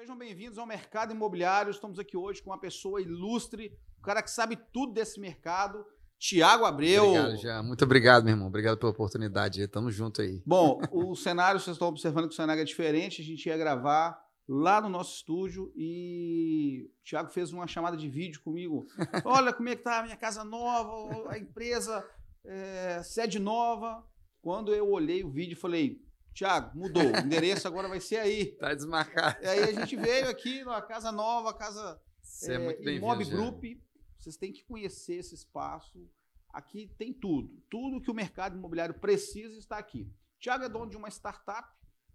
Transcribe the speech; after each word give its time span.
Sejam 0.00 0.16
bem-vindos 0.16 0.56
ao 0.56 0.64
Mercado 0.64 1.12
Imobiliário. 1.12 1.70
Estamos 1.70 1.98
aqui 1.98 2.16
hoje 2.16 2.42
com 2.42 2.48
uma 2.48 2.58
pessoa 2.58 3.02
ilustre, 3.02 3.78
um 3.98 4.02
cara 4.02 4.22
que 4.22 4.30
sabe 4.30 4.56
tudo 4.72 4.94
desse 4.94 5.20
mercado, 5.20 5.84
Tiago 6.18 6.64
Abreu. 6.64 7.04
Obrigado, 7.04 7.36
já. 7.36 7.62
Muito 7.62 7.84
obrigado, 7.84 8.24
meu 8.24 8.32
irmão. 8.32 8.48
Obrigado 8.48 8.78
pela 8.78 8.92
oportunidade. 8.92 9.68
Tamo 9.68 9.90
junto 9.90 10.22
aí. 10.22 10.42
Bom, 10.46 10.80
o 10.90 11.14
cenário, 11.14 11.60
vocês 11.60 11.74
estão 11.74 11.88
observando 11.88 12.28
que 12.28 12.32
o 12.32 12.36
cenário 12.36 12.62
é 12.62 12.64
diferente. 12.64 13.20
A 13.20 13.24
gente 13.26 13.44
ia 13.44 13.58
gravar 13.58 14.18
lá 14.48 14.80
no 14.80 14.88
nosso 14.88 15.16
estúdio 15.16 15.70
e 15.76 16.88
o 16.88 17.04
Thiago 17.04 17.28
fez 17.28 17.52
uma 17.52 17.66
chamada 17.66 17.94
de 17.94 18.08
vídeo 18.08 18.40
comigo. 18.40 18.86
Olha 19.22 19.52
como 19.52 19.68
é 19.68 19.76
que 19.76 19.82
tá 19.82 19.98
a 19.98 20.02
minha 20.02 20.16
casa 20.16 20.42
nova, 20.42 21.30
a 21.30 21.36
empresa, 21.36 22.02
é, 22.42 23.02
sede 23.02 23.38
nova. 23.38 24.02
Quando 24.40 24.74
eu 24.74 24.88
olhei 24.88 25.22
o 25.22 25.30
vídeo, 25.30 25.58
falei, 25.58 26.00
Tiago, 26.32 26.76
mudou. 26.78 27.02
O 27.02 27.16
endereço 27.18 27.66
agora 27.66 27.88
vai 27.88 28.00
ser 28.00 28.16
aí. 28.16 28.52
Tá 28.56 28.74
desmarcado. 28.74 29.42
E 29.42 29.46
aí 29.46 29.62
a 29.62 29.72
gente 29.72 29.96
veio 29.96 30.28
aqui 30.28 30.62
numa 30.64 30.80
casa 30.82 31.10
nova, 31.10 31.52
casa 31.52 32.00
Você 32.22 32.54
é, 32.54 32.58
muito. 32.58 33.00
Mob 33.00 33.24
já. 33.24 33.30
Group. 33.30 33.64
Vocês 34.18 34.36
têm 34.36 34.52
que 34.52 34.64
conhecer 34.64 35.14
esse 35.14 35.34
espaço. 35.34 36.08
Aqui 36.52 36.92
tem 36.98 37.12
tudo. 37.12 37.62
Tudo 37.70 38.00
que 38.00 38.10
o 38.10 38.14
mercado 38.14 38.56
imobiliário 38.56 38.94
precisa 38.94 39.58
está 39.58 39.78
aqui. 39.78 40.12
Tiago 40.38 40.64
é 40.64 40.68
dono 40.68 40.90
de 40.90 40.96
uma 40.96 41.08
startup. 41.08 41.68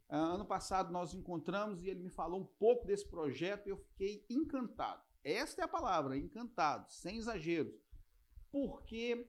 Ah, 0.07 0.17
ano 0.17 0.45
passado 0.45 0.91
nós 0.91 1.13
encontramos 1.13 1.83
e 1.83 1.89
ele 1.89 2.03
me 2.03 2.11
falou 2.11 2.39
um 2.39 2.45
pouco 2.45 2.85
desse 2.85 3.07
projeto 3.07 3.67
e 3.67 3.71
eu 3.71 3.77
fiquei 3.77 4.25
encantado. 4.29 5.01
Esta 5.23 5.61
é 5.61 5.65
a 5.65 5.67
palavra, 5.67 6.15
encantado, 6.15 6.91
sem 6.91 7.17
exageros. 7.17 7.73
Porque 8.51 9.27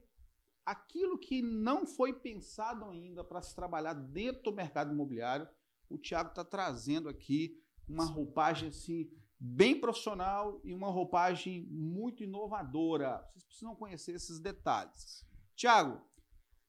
aquilo 0.67 1.17
que 1.17 1.41
não 1.41 1.87
foi 1.87 2.11
pensado 2.11 2.83
ainda 2.89 3.23
para 3.23 3.41
se 3.41 3.55
trabalhar 3.55 3.93
dentro 3.93 4.43
do 4.43 4.53
mercado 4.53 4.91
imobiliário, 4.91 5.47
o 5.89 5.97
Tiago 5.97 6.29
está 6.29 6.43
trazendo 6.43 7.07
aqui 7.07 7.57
uma 7.87 8.03
roupagem 8.03 8.67
assim 8.67 9.09
bem 9.39 9.79
profissional 9.79 10.59
e 10.65 10.73
uma 10.73 10.89
roupagem 10.89 11.65
muito 11.69 12.21
inovadora. 12.21 13.25
Vocês 13.31 13.45
precisam 13.45 13.75
conhecer 13.75 14.13
esses 14.13 14.41
detalhes. 14.41 15.25
Tiago, 15.55 16.01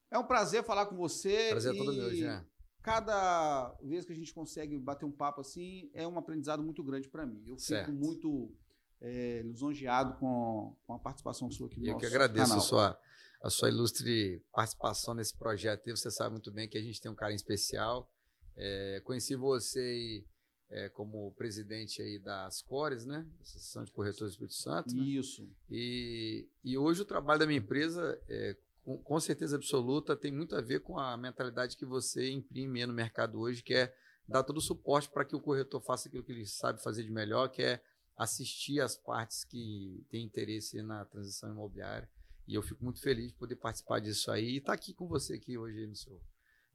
é 0.09 0.17
um 0.17 0.25
prazer 0.25 0.63
falar 0.63 0.85
com 0.85 0.95
você. 0.95 1.49
Prazer 1.49 1.75
é 1.75 1.77
todo 1.77 1.91
meu, 1.91 2.15
já. 2.15 2.45
Cada 2.81 3.75
vez 3.83 4.05
que 4.05 4.13
a 4.13 4.15
gente 4.15 4.33
consegue 4.33 4.77
bater 4.79 5.05
um 5.05 5.11
papo 5.11 5.41
assim, 5.41 5.91
é 5.93 6.07
um 6.07 6.17
aprendizado 6.17 6.63
muito 6.63 6.81
grande 6.81 7.09
para 7.09 7.25
mim. 7.25 7.41
Eu 7.45 7.57
fico 7.57 7.61
Certo. 7.67 7.91
muito 7.91 8.55
é, 9.01 9.41
lisonjeado 9.43 10.17
com, 10.19 10.73
com 10.87 10.93
a 10.93 10.99
participação 10.99 11.51
sua 11.51 11.67
aqui 11.67 11.81
no 11.81 11.85
eu 11.85 11.93
nosso 11.93 11.99
que 11.99 12.05
agradeço 12.05 12.47
canal. 12.47 12.57
a 12.63 12.67
sua, 12.67 12.99
a 13.41 13.49
sua 13.49 13.69
ilustre 13.69 14.43
participação 14.51 15.13
nesse 15.13 15.35
projeto. 15.37 15.87
E 15.87 15.91
você 15.91 16.11
sabe 16.11 16.31
muito 16.31 16.51
bem 16.51 16.67
que 16.67 16.77
a 16.77 16.81
gente 16.81 16.99
tem 17.01 17.11
um 17.11 17.15
carinho 17.15 17.37
especial. 17.37 18.11
É, 18.55 19.01
conheci 19.05 19.35
você 19.35 20.25
é, 20.69 20.89
como 20.89 21.31
presidente 21.33 22.01
aí 22.01 22.19
das 22.19 22.61
Cores, 22.61 23.05
né? 23.05 23.25
Associação 23.41 23.83
de 23.83 23.91
Corretores 23.91 24.31
do 24.31 24.33
Espírito 24.33 24.55
Santo. 24.55 24.95
né? 24.95 25.03
Isso. 25.03 25.49
E, 25.69 26.47
e 26.63 26.77
hoje 26.77 27.01
o 27.01 27.05
trabalho 27.05 27.39
da 27.39 27.47
minha 27.47 27.59
empresa, 27.59 28.21
é, 28.27 28.57
com, 28.83 28.97
com 28.97 29.19
certeza 29.19 29.55
absoluta, 29.55 30.15
tem 30.15 30.31
muito 30.31 30.55
a 30.55 30.61
ver 30.61 30.81
com 30.81 30.99
a 30.99 31.15
mentalidade 31.17 31.77
que 31.77 31.85
você 31.85 32.29
imprime 32.29 32.85
no 32.85 32.93
mercado 32.93 33.39
hoje, 33.39 33.63
que 33.63 33.73
é 33.73 33.93
dar 34.27 34.43
todo 34.43 34.57
o 34.57 34.61
suporte 34.61 35.09
para 35.09 35.25
que 35.25 35.35
o 35.35 35.41
corretor 35.41 35.81
faça 35.81 36.07
aquilo 36.07 36.23
que 36.23 36.31
ele 36.31 36.45
sabe 36.45 36.83
fazer 36.83 37.03
de 37.03 37.11
melhor, 37.11 37.47
que 37.47 37.63
é 37.63 37.81
assistir 38.15 38.81
as 38.81 38.97
partes 38.97 39.43
que 39.45 40.05
têm 40.09 40.25
interesse 40.25 40.83
na 40.83 41.05
transição 41.05 41.49
imobiliária. 41.49 42.07
E 42.49 42.55
eu 42.55 42.63
fico 42.63 42.83
muito 42.83 42.99
feliz 42.99 43.27
de 43.27 43.35
poder 43.35 43.55
participar 43.57 43.99
disso 43.99 44.31
aí 44.31 44.53
e 44.53 44.57
estar 44.57 44.73
aqui 44.73 44.91
com 44.91 45.07
você 45.07 45.35
aqui 45.35 45.55
hoje 45.55 45.85
no 45.85 45.95
seu, 45.95 46.19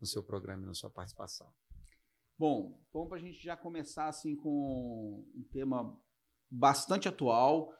no 0.00 0.06
seu 0.06 0.22
programa 0.22 0.62
e 0.62 0.66
na 0.66 0.72
sua 0.72 0.88
participação. 0.88 1.52
Bom, 2.38 2.80
vamos 2.92 3.08
para 3.08 3.18
a 3.18 3.20
gente 3.20 3.42
já 3.42 3.56
começar 3.56 4.06
assim 4.06 4.36
com 4.36 5.26
um 5.34 5.42
tema 5.50 6.00
bastante 6.48 7.08
atual, 7.08 7.74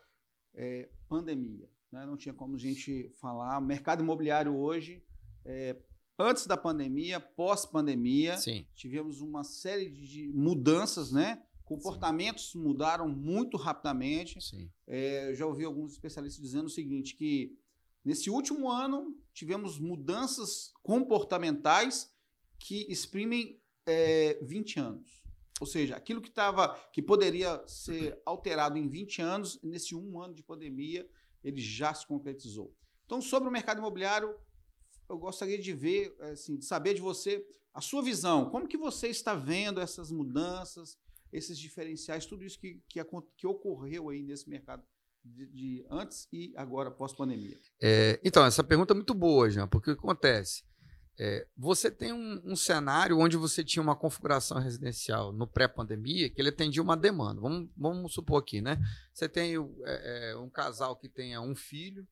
é, 0.55 0.91
pandemia. 1.09 1.71
né? 1.93 2.05
Não 2.05 2.17
tinha 2.17 2.35
como 2.35 2.57
a 2.57 2.59
gente 2.59 3.11
falar. 3.21 3.61
Mercado 3.61 4.03
imobiliário 4.03 4.57
hoje, 4.57 5.01
é, 5.45 5.81
antes 6.19 6.49
da 6.49 6.57
pandemia, 6.57 7.21
pós-pandemia, 7.21 8.37
Sim, 8.39 8.67
tivemos 8.75 9.21
uma 9.21 9.45
série 9.45 9.89
de 9.89 10.33
mudanças, 10.33 11.13
né? 11.13 11.41
Comportamentos 11.65 12.57
mudaram 12.57 13.09
muito 13.09 13.57
rapidamente. 13.57 14.41
sim. 14.41 14.69
É, 14.85 15.31
eu 15.31 15.35
já 15.37 15.47
ouvi 15.47 15.65
alguns 15.65 15.93
especialistas 15.93 16.43
dizendo 16.43 16.67
o 16.67 16.71
seguinte, 16.71 17.15
que 17.15 17.57
nesse 18.05 18.31
último 18.31 18.71
ano 18.71 19.17
tivemos 19.33 19.79
mudanças 19.79 20.73
comportamentais 20.83 22.13
que 22.59 22.87
exprimem 22.91 23.61
é, 23.87 24.39
20 24.43 24.81
anos. 24.81 25.25
Ou 25.61 25.67
seja, 25.67 25.97
aquilo 25.97 26.21
que 26.21 26.29
estava, 26.29 26.75
que 26.93 27.01
poderia 27.01 27.63
ser 27.67 28.21
alterado 28.25 28.77
em 28.77 28.89
20 28.89 29.23
anos, 29.23 29.61
nesse 29.63 29.95
um 29.95 30.21
ano 30.21 30.35
de 30.35 30.43
pandemia, 30.43 31.09
ele 31.43 31.61
já 31.61 31.95
se 31.95 32.07
concretizou. 32.07 32.75
Então, 33.05 33.21
sobre 33.21 33.49
o 33.49 33.53
mercado 33.53 33.79
imobiliário, 33.79 34.35
eu 35.09 35.19
gostaria 35.19 35.59
de 35.59 35.73
ver, 35.73 36.17
assim, 36.21 36.57
de 36.57 36.65
saber 36.65 36.95
de 36.95 37.01
você 37.01 37.47
a 37.73 37.81
sua 37.81 38.03
visão. 38.03 38.51
Como 38.51 38.67
que 38.67 38.77
você 38.77 39.09
está 39.09 39.35
vendo 39.35 39.81
essas 39.81 40.11
mudanças, 40.11 40.99
esses 41.33 41.59
diferenciais, 41.59 42.27
tudo 42.27 42.45
isso 42.45 42.59
que, 42.59 42.81
que, 42.89 43.01
que 43.37 43.47
ocorreu 43.47 44.09
aí 44.09 44.23
nesse 44.23 44.49
mercado 44.49 44.83
de, 45.25 45.47
de 45.47 45.87
antes 45.91 46.29
e 46.33 46.53
agora 46.57 46.91
pós-pandemia? 46.91 47.59
É, 47.81 48.21
então, 48.23 48.45
essa 48.45 48.63
pergunta 48.63 48.93
é 48.93 48.97
muito 48.97 49.15
boa, 49.15 49.51
Jean, 49.51 49.67
porque 49.67 49.91
o 49.91 49.95
que 49.95 50.01
acontece? 50.01 50.63
É, 51.19 51.47
você 51.57 51.93
tem 51.93 52.13
um, 52.13 52.43
um 52.45 52.57
cenário 52.57 53.19
onde 53.19 53.37
você 53.37 53.63
tinha 53.63 53.83
uma 53.83 53.95
configuração 53.95 54.59
residencial 54.59 55.33
no 55.33 55.47
pré-pandemia 55.47 56.29
que 56.29 56.41
ele 56.41 56.49
atendia 56.49 56.83
uma 56.83 56.97
demanda. 56.97 57.41
Vamos, 57.41 57.71
vamos 57.77 58.13
supor 58.13 58.43
aqui, 58.43 58.61
né? 58.61 58.79
Você 59.13 59.29
tem 59.29 59.55
é, 59.85 60.33
é, 60.33 60.37
um 60.37 60.51
casal 60.51 60.97
que 60.97 61.09
tenha 61.09 61.41
um 61.41 61.55
filho, 61.55 62.07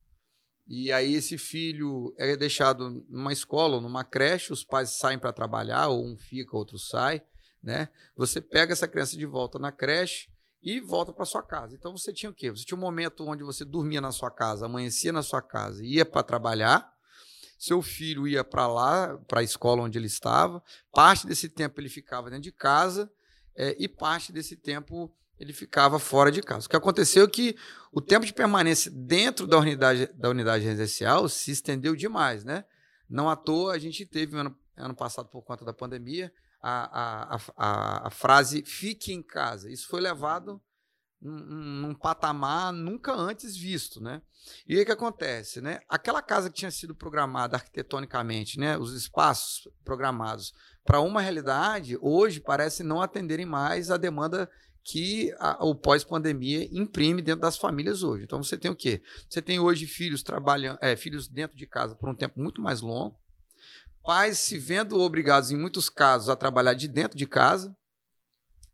e 0.65 0.89
aí 0.91 1.15
esse 1.15 1.37
filho 1.37 2.15
é 2.17 2.37
deixado 2.37 3.05
numa 3.09 3.33
escola 3.33 3.75
ou 3.75 3.81
numa 3.81 4.05
creche, 4.05 4.53
os 4.53 4.63
pais 4.63 4.97
saem 4.97 5.19
para 5.19 5.33
trabalhar, 5.33 5.89
ou 5.89 6.05
um 6.05 6.17
fica, 6.17 6.55
outro 6.55 6.79
sai, 6.79 7.21
né? 7.61 7.89
Você 8.15 8.39
pega 8.39 8.71
essa 8.71 8.87
criança 8.87 9.17
de 9.17 9.25
volta 9.25 9.59
na 9.59 9.71
creche 9.71 10.32
e 10.63 10.79
volta 10.79 11.11
para 11.11 11.25
sua 11.25 11.43
casa. 11.43 11.75
Então 11.75 11.95
você 11.95 12.13
tinha 12.13 12.29
o 12.29 12.33
quê? 12.33 12.49
Você 12.49 12.63
tinha 12.63 12.77
um 12.77 12.81
momento 12.81 13.27
onde 13.27 13.43
você 13.43 13.65
dormia 13.65 13.99
na 13.99 14.11
sua 14.11 14.31
casa, 14.31 14.65
amanhecia 14.65 15.11
na 15.11 15.21
sua 15.21 15.41
casa, 15.41 15.83
ia 15.83 16.05
para 16.05 16.23
trabalhar. 16.23 16.91
Seu 17.59 17.81
filho 17.81 18.27
ia 18.27 18.43
para 18.43 18.67
lá, 18.67 19.17
para 19.27 19.41
a 19.41 19.43
escola 19.43 19.83
onde 19.83 19.97
ele 19.97 20.07
estava. 20.07 20.63
Parte 20.91 21.27
desse 21.27 21.49
tempo 21.49 21.79
ele 21.79 21.89
ficava 21.89 22.29
dentro 22.29 22.43
de 22.43 22.51
casa 22.51 23.11
eh, 23.55 23.75
e 23.77 23.87
parte 23.87 24.31
desse 24.31 24.55
tempo 24.55 25.13
ele 25.37 25.51
ficava 25.51 25.99
fora 25.99 26.31
de 26.31 26.41
casa. 26.41 26.65
O 26.65 26.69
que 26.69 26.75
aconteceu 26.75 27.25
é 27.25 27.29
que 27.29 27.55
o 27.91 28.01
tempo 28.01 28.25
de 28.25 28.33
permanência 28.33 28.89
dentro 28.91 29.45
da 29.45 29.57
unidade, 29.57 30.07
da 30.13 30.29
unidade 30.29 30.63
residencial 30.63 31.27
se 31.27 31.51
estendeu 31.51 31.95
demais, 31.95 32.43
né? 32.43 32.63
Não 33.09 33.29
à 33.29 33.35
toa 33.35 33.73
a 33.73 33.79
gente 33.79 34.05
teve 34.05 34.37
ano, 34.37 34.57
ano 34.77 34.95
passado, 34.95 35.27
por 35.27 35.41
conta 35.43 35.65
da 35.65 35.73
pandemia, 35.73 36.33
a, 36.63 37.35
a, 37.35 37.39
a, 37.57 38.07
a 38.07 38.09
frase 38.09 38.63
fique 38.65 39.11
em 39.11 39.21
casa. 39.21 39.69
Isso 39.69 39.87
foi 39.87 39.99
levado 39.99 40.61
num, 41.21 41.39
num 41.39 41.93
patamar 41.93 42.71
nunca 42.71 43.13
antes 43.13 43.55
visto, 43.55 44.01
né? 44.01 44.21
E 44.67 44.79
o 44.79 44.85
que 44.85 44.91
acontece, 44.91 45.61
né? 45.61 45.79
Aquela 45.89 46.21
casa 46.21 46.49
que 46.49 46.55
tinha 46.55 46.71
sido 46.71 46.95
programada 46.95 47.57
arquitetonicamente, 47.57 48.57
né? 48.59 48.77
Os 48.77 48.93
espaços 48.93 49.67
programados 49.83 50.53
para 50.85 51.01
uma 51.01 51.21
realidade, 51.21 51.97
hoje 52.01 52.39
parece 52.39 52.83
não 52.83 53.01
atenderem 53.01 53.45
mais 53.45 53.91
a 53.91 53.97
demanda 53.97 54.49
que 54.83 55.33
a- 55.39 55.63
o 55.63 55.73
pós-pandemia 55.73 56.67
imprime 56.71 57.21
dentro 57.21 57.41
das 57.41 57.57
famílias 57.57 58.03
hoje. 58.03 58.25
Então 58.25 58.43
você 58.43 58.57
tem 58.57 58.69
o 58.69 58.75
quê? 58.75 59.01
Você 59.29 59.41
tem 59.41 59.59
hoje 59.59 59.87
filhos 59.87 60.23
trabalhando, 60.23 60.77
é, 60.81 60.95
filhos 60.97 61.27
dentro 61.29 61.55
de 61.55 61.65
casa 61.65 61.95
por 61.95 62.09
um 62.09 62.15
tempo 62.15 62.37
muito 62.39 62.61
mais 62.61 62.81
longo, 62.81 63.17
pais 64.03 64.39
se 64.39 64.57
vendo 64.57 64.99
obrigados, 64.99 65.51
em 65.51 65.57
muitos 65.57 65.89
casos, 65.89 66.29
a 66.29 66.35
trabalhar 66.35 66.73
de 66.73 66.87
dentro 66.87 67.17
de 67.17 67.25
casa 67.25 67.75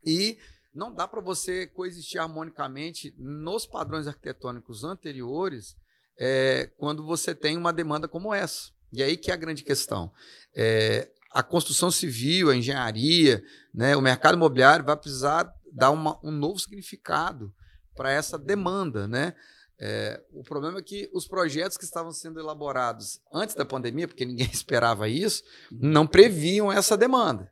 e 0.06 0.38
não 0.74 0.94
dá 0.94 1.08
para 1.08 1.22
você 1.22 1.68
coexistir 1.68 2.20
harmonicamente 2.20 3.14
nos 3.18 3.66
padrões 3.66 4.08
arquitetônicos 4.08 4.84
anteriores 4.84 5.76
é, 6.18 6.72
quando 6.78 7.06
você 7.06 7.34
tem 7.34 7.58
uma 7.58 7.72
demanda 7.72 8.08
como 8.08 8.34
essa. 8.34 8.72
E 8.92 9.04
aí 9.04 9.16
que 9.16 9.32
é 9.32 9.34
a 9.34 9.38
grande 9.38 9.64
questão. 9.64 10.12
É, 10.56 11.12
a 11.32 11.44
construção 11.44 11.92
civil, 11.92 12.50
a 12.50 12.56
engenharia, 12.56 13.44
né, 13.74 13.96
o 13.96 14.02
mercado 14.02 14.36
imobiliário 14.36 14.86
vai 14.86 14.98
precisar 14.98 15.54
dar 15.72 15.92
uma- 15.92 16.20
um 16.24 16.32
novo 16.32 16.60
significado 16.60 17.54
para 17.96 18.12
essa 18.12 18.38
demanda, 18.38 19.08
né? 19.08 19.36
É, 19.80 20.22
o 20.34 20.44
problema 20.44 20.80
é 20.80 20.82
que 20.82 21.10
os 21.14 21.28
projetos 21.28 21.78
que 21.78 21.86
estavam 21.86 22.12
sendo 22.12 22.40
elaborados 22.40 23.22
antes 23.32 23.56
da 23.56 23.64
pandemia, 23.64 24.08
porque 24.08 24.26
ninguém 24.26 24.50
esperava 24.52 25.08
isso, 25.08 25.44
não 25.72 26.06
previam 26.06 26.72
essa 26.72 26.98
demanda. 26.98 27.52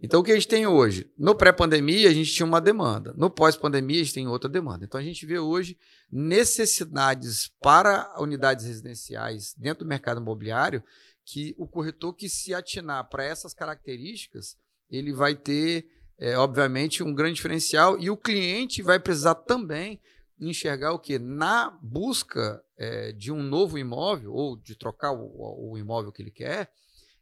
Então, 0.00 0.20
o 0.20 0.24
que 0.24 0.32
a 0.32 0.34
gente 0.34 0.48
tem 0.48 0.66
hoje? 0.66 1.08
No 1.16 1.32
pré-pandemia, 1.32 2.08
a 2.08 2.12
gente 2.12 2.32
tinha 2.32 2.44
uma 2.44 2.60
demanda. 2.60 3.14
No 3.16 3.30
pós-pandemia, 3.30 4.00
a 4.00 4.04
gente 4.04 4.14
tem 4.14 4.26
outra 4.26 4.50
demanda. 4.50 4.84
Então, 4.84 4.98
a 4.98 5.04
gente 5.04 5.24
vê 5.24 5.38
hoje 5.38 5.78
necessidades 6.10 7.52
para 7.60 8.12
unidades 8.18 8.66
residenciais 8.66 9.54
dentro 9.56 9.84
do 9.84 9.88
mercado 9.88 10.20
imobiliário 10.20 10.82
que 11.24 11.54
o 11.56 11.68
corretor 11.68 12.12
que 12.14 12.28
se 12.28 12.52
atinar 12.52 13.08
para 13.08 13.22
essas 13.22 13.54
características, 13.54 14.56
ele 14.90 15.12
vai 15.12 15.36
ter 15.36 15.86
é, 16.18 16.36
obviamente, 16.38 17.02
um 17.02 17.12
grande 17.12 17.34
diferencial 17.34 17.98
e 17.98 18.08
o 18.08 18.16
cliente 18.16 18.80
vai 18.80 19.00
precisar 19.00 19.34
também 19.34 20.00
enxergar 20.48 20.92
o 20.92 20.98
que? 20.98 21.18
Na 21.18 21.70
busca 21.82 22.62
é, 22.76 23.12
de 23.12 23.30
um 23.30 23.42
novo 23.42 23.78
imóvel 23.78 24.32
ou 24.32 24.56
de 24.56 24.74
trocar 24.74 25.12
o, 25.12 25.70
o 25.70 25.78
imóvel 25.78 26.12
que 26.12 26.22
ele 26.22 26.30
quer, 26.30 26.72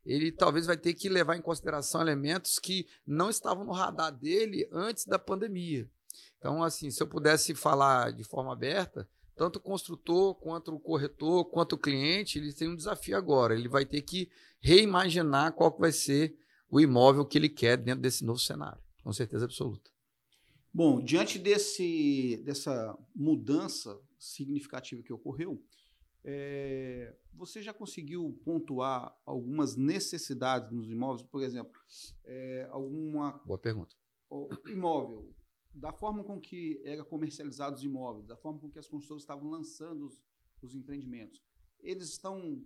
ele 0.05 0.33
talvez 0.33 0.67
vai 0.67 0.77
ter 0.77 0.95
que 0.95 1.09
levar 1.09 1.37
em 1.37 1.43
consideração 1.43 2.01
elementos 2.01 2.59
que 2.59 2.87
não 3.07 3.29
estavam 3.29 3.65
no 3.65 3.73
radar 3.73 4.11
dele 4.11 4.69
antes 4.73 5.05
da 5.05 5.19
pandemia. 5.19 5.89
Então, 6.39 6.63
assim, 6.63 6.91
se 6.91 7.03
eu 7.03 7.07
pudesse 7.07 7.55
falar 7.55 8.13
de 8.13 8.25
forma 8.25 8.53
aberta, 8.53 9.07
tanto 9.37 9.57
o 9.57 9.63
construtor, 9.63 10.35
quanto 10.35 10.75
o 10.75 10.81
corretor, 10.81 11.45
quanto 11.47 11.75
o 11.75 11.79
cliente, 11.79 12.39
ele 12.39 12.53
tem 12.53 12.69
um 12.69 12.77
desafio 12.77 13.17
agora. 13.17 13.55
Ele 13.55 13.69
vai 13.69 13.85
ter 13.85 14.03
que 14.03 14.31
reimaginar 14.61 15.53
qual 15.53 15.71
que 15.73 15.81
vai 15.81 15.93
ser 15.93 16.37
o 16.71 16.81
imóvel 16.81 17.25
que 17.25 17.37
ele 17.37 17.49
quer 17.49 17.77
dentro 17.77 18.03
desse 18.03 18.25
novo 18.25 18.39
cenário, 18.39 18.81
com 19.03 19.13
certeza 19.13 19.45
absoluta. 19.45 19.91
Bom, 20.73 21.03
diante 21.03 21.39
desse, 21.39 22.41
dessa 22.45 22.97
mudança 23.15 24.01
significativa 24.19 25.03
que 25.03 25.13
ocorreu, 25.13 25.63
é, 26.23 27.17
você 27.33 27.63
já 27.63 27.73
conseguiu 27.73 28.39
pontuar 28.45 29.19
algumas 29.25 29.77
necessidades 29.77 30.71
nos 30.71 30.91
imóveis? 30.91 31.27
Por 31.27 31.43
exemplo, 31.43 31.81
é, 32.25 32.69
alguma. 32.71 33.41
Boa 33.45 33.59
pergunta. 33.59 33.97
Imóvel, 34.69 35.35
da 35.75 35.93
forma 35.93 36.23
com 36.23 36.41
que 36.41 36.81
era 36.85 37.05
comercializados 37.05 37.81
os 37.81 37.85
imóveis, 37.85 38.27
da 38.27 38.37
forma 38.37 38.61
com 38.61 38.71
que 38.71 38.79
as 38.79 38.87
construtoras 38.87 39.23
estavam 39.23 39.51
lançando 39.51 40.07
os, 40.07 40.23
os 40.63 40.75
empreendimentos, 40.75 41.43
eles 41.81 42.11
estão 42.11 42.65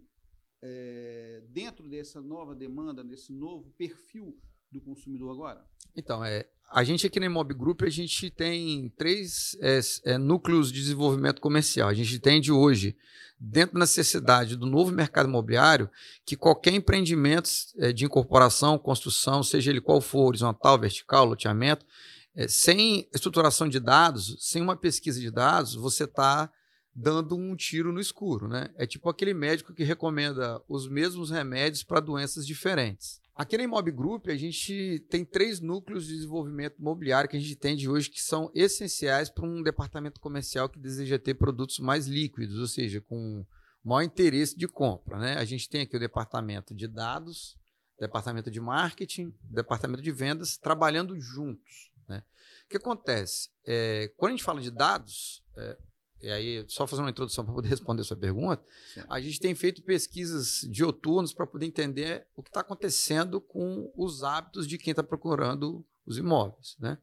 é, 0.61 1.43
dentro 1.49 1.89
dessa 1.89 2.21
nova 2.21 2.55
demanda, 2.55 3.03
desse 3.03 3.33
novo 3.33 3.71
perfil 3.79 4.39
do 4.71 4.81
consumidor 4.81 5.31
agora? 5.31 5.67
Então, 5.97 6.25
é, 6.25 6.50
a 6.70 6.82
gente 6.82 7.06
aqui 7.06 7.20
na 7.20 7.26
Imob 7.26 7.55
Group, 7.55 7.82
a 7.82 7.90
gente 7.90 8.31
tem 8.31 8.93
três 8.96 9.56
é, 9.61 9.81
é, 10.05 10.19
núcleos 10.19 10.72
de 10.72 10.81
desenvolvimento 10.81 11.40
comercial. 11.40 11.88
A 11.88 11.94
gente 11.94 12.19
tem 12.19 12.40
de 12.40 12.50
hoje, 12.50 12.96
dentro 13.38 13.75
da 13.75 13.81
necessidade 13.81 14.56
do 14.56 14.66
novo 14.66 14.90
mercado 14.90 15.28
imobiliário, 15.28 15.88
que 16.26 16.37
qualquer 16.37 16.72
empreendimento 16.72 17.49
é, 17.78 17.93
de 17.93 18.05
incorporação, 18.05 18.78
construção, 18.78 19.43
seja 19.43 19.70
ele 19.70 19.81
qual 19.81 20.00
for, 20.00 20.26
horizontal, 20.26 20.78
vertical, 20.78 21.25
loteamento, 21.25 21.87
é, 22.34 22.49
sem 22.49 23.08
estruturação 23.14 23.69
de 23.69 23.78
dados, 23.78 24.37
sem 24.40 24.61
uma 24.61 24.76
pesquisa 24.76 25.20
de 25.20 25.31
dados, 25.31 25.75
você 25.75 26.05
está 26.05 26.50
dando 26.94 27.37
um 27.37 27.55
tiro 27.55 27.93
no 27.93 28.00
escuro. 28.00 28.49
Né? 28.49 28.69
É 28.76 28.87
tipo 28.87 29.08
aquele 29.08 29.34
médico 29.34 29.72
que 29.72 29.84
recomenda 29.84 30.61
os 30.69 30.88
mesmos 30.88 31.31
remédios 31.31 31.82
para 31.82 32.00
doenças 32.00 32.46
diferentes. 32.46 33.20
Aqui 33.37 33.59
na 33.59 33.65
Imob 33.65 33.91
Group, 33.91 34.29
a 34.29 34.37
gente 34.37 35.05
tem 35.11 35.25
três 35.25 35.61
núcleos 35.61 36.07
de 36.07 36.15
desenvolvimento 36.15 36.79
imobiliário 36.79 37.29
que 37.29 37.37
a 37.37 37.41
gente 37.41 37.57
tem 37.57 37.75
de 37.75 37.89
hoje 37.89 38.09
que 38.09 38.23
são 38.23 38.49
essenciais 38.55 39.29
para 39.29 39.45
um 39.45 39.61
departamento 39.61 40.21
comercial 40.21 40.69
que 40.69 40.79
deseja 40.79 41.19
ter 41.19 41.35
produtos 41.35 41.81
mais 41.81 42.07
líquidos, 42.07 42.57
ou 42.61 42.69
seja, 42.69 43.01
com 43.01 43.45
maior 43.83 44.03
interesse 44.03 44.57
de 44.57 44.69
compra. 44.69 45.19
Né? 45.19 45.35
A 45.35 45.45
gente 45.45 45.69
tem 45.69 45.81
aqui 45.81 45.97
o 45.97 46.01
departamento 46.01 46.73
de 46.73 46.87
dados, 46.87 47.59
departamento 47.99 48.53
de 48.53 48.61
marketing, 48.61 49.35
departamento 49.43 50.03
de 50.03 50.13
vendas, 50.13 50.57
trabalhando 50.57 51.19
juntos. 51.19 51.91
Né? 52.09 52.23
O 52.67 52.69
que 52.69 52.77
acontece? 52.77 53.51
É, 53.67 54.13
quando 54.17 54.31
a 54.31 54.37
gente 54.37 54.45
fala 54.45 54.61
de 54.61 54.71
dados, 54.71 55.43
é, 55.57 55.77
e 56.25 56.31
aí, 56.31 56.65
só 56.69 56.87
fazer 56.87 57.03
uma 57.03 57.11
introdução 57.11 57.44
para 57.44 57.53
poder 57.53 57.69
responder 57.69 58.00
a 58.00 58.05
sua 58.05 58.17
pergunta, 58.17 58.65
a 59.11 59.21
gente 59.21 59.38
tem 59.38 59.55
feito 59.55 59.82
pesquisas 59.82 60.67
dioturnas 60.71 61.35
para 61.35 61.47
poder 61.47 61.67
entender 61.67 62.26
o 62.35 62.43
que 62.43 62.49
está 62.49 62.61
acontecendo 62.61 63.43
com 63.43 63.93
os 63.94 64.25
hábitos 64.25 64.67
de 64.67 64.79
quem 64.79 64.93
está 64.93 65.03
procurando 65.03 65.85
os 66.06 66.17
imóveis. 66.17 66.76
Né? 66.79 66.97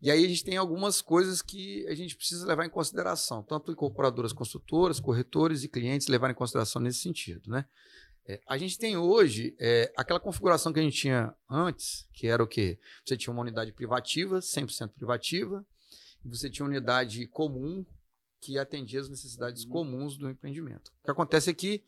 E 0.00 0.10
aí 0.10 0.24
a 0.24 0.28
gente 0.28 0.42
tem 0.42 0.56
algumas 0.56 1.00
coisas 1.00 1.40
que 1.40 1.86
a 1.86 1.94
gente 1.94 2.16
precisa 2.16 2.44
levar 2.44 2.66
em 2.66 2.68
consideração, 2.68 3.44
tanto 3.44 3.70
incorporadoras 3.70 4.32
construtoras, 4.32 4.98
corretores 4.98 5.62
e 5.62 5.68
clientes 5.68 6.08
levarem 6.08 6.34
em 6.34 6.36
consideração 6.36 6.82
nesse 6.82 6.98
sentido. 6.98 7.48
Né? 7.48 7.64
É, 8.26 8.40
a 8.48 8.58
gente 8.58 8.76
tem 8.76 8.96
hoje 8.96 9.54
é, 9.60 9.92
aquela 9.96 10.18
configuração 10.18 10.72
que 10.72 10.80
a 10.80 10.82
gente 10.82 10.96
tinha 10.96 11.32
antes, 11.48 12.08
que 12.12 12.26
era 12.26 12.42
o 12.42 12.48
quê? 12.48 12.76
Você 13.04 13.16
tinha 13.16 13.32
uma 13.32 13.42
unidade 13.42 13.72
privativa, 13.72 14.40
100% 14.40 14.88
privativa, 14.88 15.64
você 16.24 16.50
tinha 16.50 16.64
uma 16.64 16.70
unidade 16.70 17.24
comum, 17.28 17.86
que 18.42 18.58
atendia 18.58 19.00
as 19.00 19.08
necessidades 19.08 19.64
uhum. 19.64 19.70
comuns 19.70 20.18
do 20.18 20.28
empreendimento. 20.28 20.92
O 21.00 21.04
que 21.04 21.10
acontece 21.10 21.48
é 21.48 21.54
que 21.54 21.84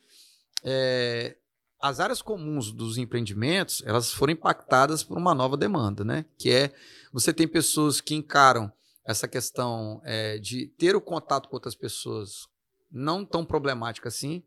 é, 0.63 1.37
as 1.81 1.99
áreas 1.99 2.23
comuns 2.23 2.73
dos 2.73 2.97
empreendimentos 2.97 3.83
elas 3.85 4.13
foram 4.13 4.33
impactadas 4.33 5.03
por 5.03 5.19
uma 5.19 5.35
nova 5.35 5.57
demanda, 5.57 6.05
né? 6.05 6.25
Que 6.39 6.51
é 6.51 6.75
você 7.13 7.35
tem 7.35 7.49
pessoas 7.49 8.01
que 8.01 8.15
encaram 8.15 8.73
essa 9.05 9.27
questão 9.27 10.01
é, 10.05 10.39
de 10.39 10.69
ter 10.79 10.95
o 10.95 11.01
contato 11.01 11.49
com 11.49 11.57
outras 11.57 11.75
pessoas 11.75 12.49
não 12.91 13.27
tão 13.27 13.45
problemática 13.45 14.09
assim, 14.09 14.43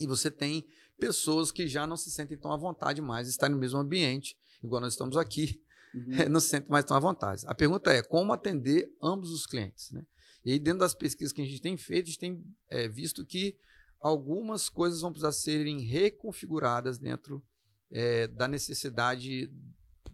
e 0.00 0.06
você 0.06 0.30
tem 0.30 0.66
pessoas 0.98 1.52
que 1.52 1.68
já 1.68 1.86
não 1.86 1.96
se 1.96 2.10
sentem 2.10 2.36
tão 2.36 2.52
à 2.52 2.56
vontade 2.56 3.00
mais 3.00 3.28
de 3.28 3.32
estar 3.32 3.48
no 3.48 3.56
mesmo 3.56 3.78
ambiente, 3.78 4.36
igual 4.62 4.80
nós 4.80 4.94
estamos 4.94 5.16
aqui, 5.16 5.62
uhum. 5.94 6.28
não 6.28 6.40
se 6.40 6.48
sentem 6.48 6.68
mais 6.68 6.84
tão 6.84 6.96
à 6.96 7.00
vontade. 7.00 7.44
A 7.46 7.54
pergunta 7.54 7.92
é 7.92 8.02
como 8.02 8.32
atender 8.32 8.92
ambos 9.00 9.30
os 9.30 9.46
clientes, 9.46 9.92
né? 9.92 10.04
E 10.48 10.52
aí, 10.52 10.58
dentro 10.58 10.78
das 10.78 10.94
pesquisas 10.94 11.30
que 11.30 11.42
a 11.42 11.44
gente 11.44 11.60
tem 11.60 11.76
feito, 11.76 12.04
a 12.04 12.06
gente 12.06 12.18
tem 12.18 12.42
é, 12.70 12.88
visto 12.88 13.22
que 13.22 13.54
algumas 14.00 14.70
coisas 14.70 15.02
vão 15.02 15.10
precisar 15.10 15.32
serem 15.32 15.80
reconfiguradas 15.80 16.98
dentro 16.98 17.44
é, 17.90 18.26
da 18.28 18.48
necessidade, 18.48 19.52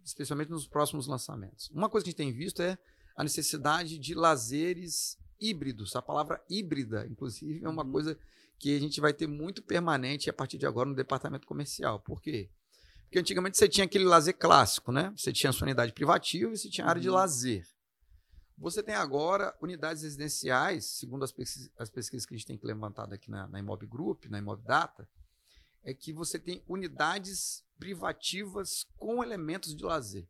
especialmente 0.05 0.51
nos 0.51 0.67
próximos 0.67 1.07
lançamentos. 1.07 1.71
Uma 1.71 1.89
coisa 1.89 2.03
que 2.03 2.09
a 2.09 2.11
gente 2.11 2.17
tem 2.17 2.33
visto 2.33 2.63
é 2.63 2.77
a 3.17 3.23
necessidade 3.23 3.97
de 3.97 4.13
lazeres 4.13 5.17
híbridos. 5.41 5.95
A 5.95 6.03
palavra 6.03 6.45
híbrida, 6.51 7.07
inclusive, 7.09 7.65
é 7.65 7.69
uma 7.69 7.85
uhum. 7.85 7.93
coisa 7.93 8.19
que 8.59 8.77
a 8.77 8.81
gente 8.81 9.01
vai 9.01 9.13
ter 9.13 9.29
muito 9.29 9.63
permanente 9.63 10.29
a 10.29 10.33
partir 10.33 10.59
de 10.59 10.67
agora 10.67 10.89
no 10.89 10.97
departamento 10.97 11.47
comercial. 11.47 12.01
Por 12.01 12.21
quê? 12.21 12.51
Porque 13.05 13.21
antigamente 13.21 13.57
você 13.57 13.69
tinha 13.69 13.85
aquele 13.85 14.05
lazer 14.05 14.37
clássico, 14.37 14.91
né? 14.91 15.15
Você 15.17 15.33
tinha 15.33 15.51
a 15.51 15.53
sua 15.53 15.67
unidade 15.67 15.93
privativa 15.93 16.53
e 16.53 16.57
você 16.57 16.69
tinha 16.69 16.89
área 16.89 17.01
de 17.01 17.09
uhum. 17.09 17.15
lazer. 17.15 17.65
Você 18.57 18.83
tem 18.83 18.95
agora 18.95 19.57
unidades 19.61 20.03
residenciais, 20.03 20.85
segundo 20.85 21.25
as 21.25 21.33
pesquisas, 21.33 21.71
as 21.79 21.91
pesquisas 21.91 22.25
que 22.25 22.35
a 22.35 22.39
gente 22.39 22.47
tem 22.47 22.59
levantado 22.63 23.13
aqui 23.13 23.31
na, 23.31 23.49
na 23.49 23.59
Imob 23.59 23.87
Group, 23.87 24.27
na 24.27 24.39
Imob 24.39 24.63
Data, 24.63 25.09
é 25.83 25.93
que 25.93 26.13
você 26.13 26.39
tem 26.39 26.63
unidades 26.69 27.65
privativas 27.79 28.87
com 28.97 29.23
elementos 29.23 29.75
de 29.75 29.85
lazer. 29.85 30.27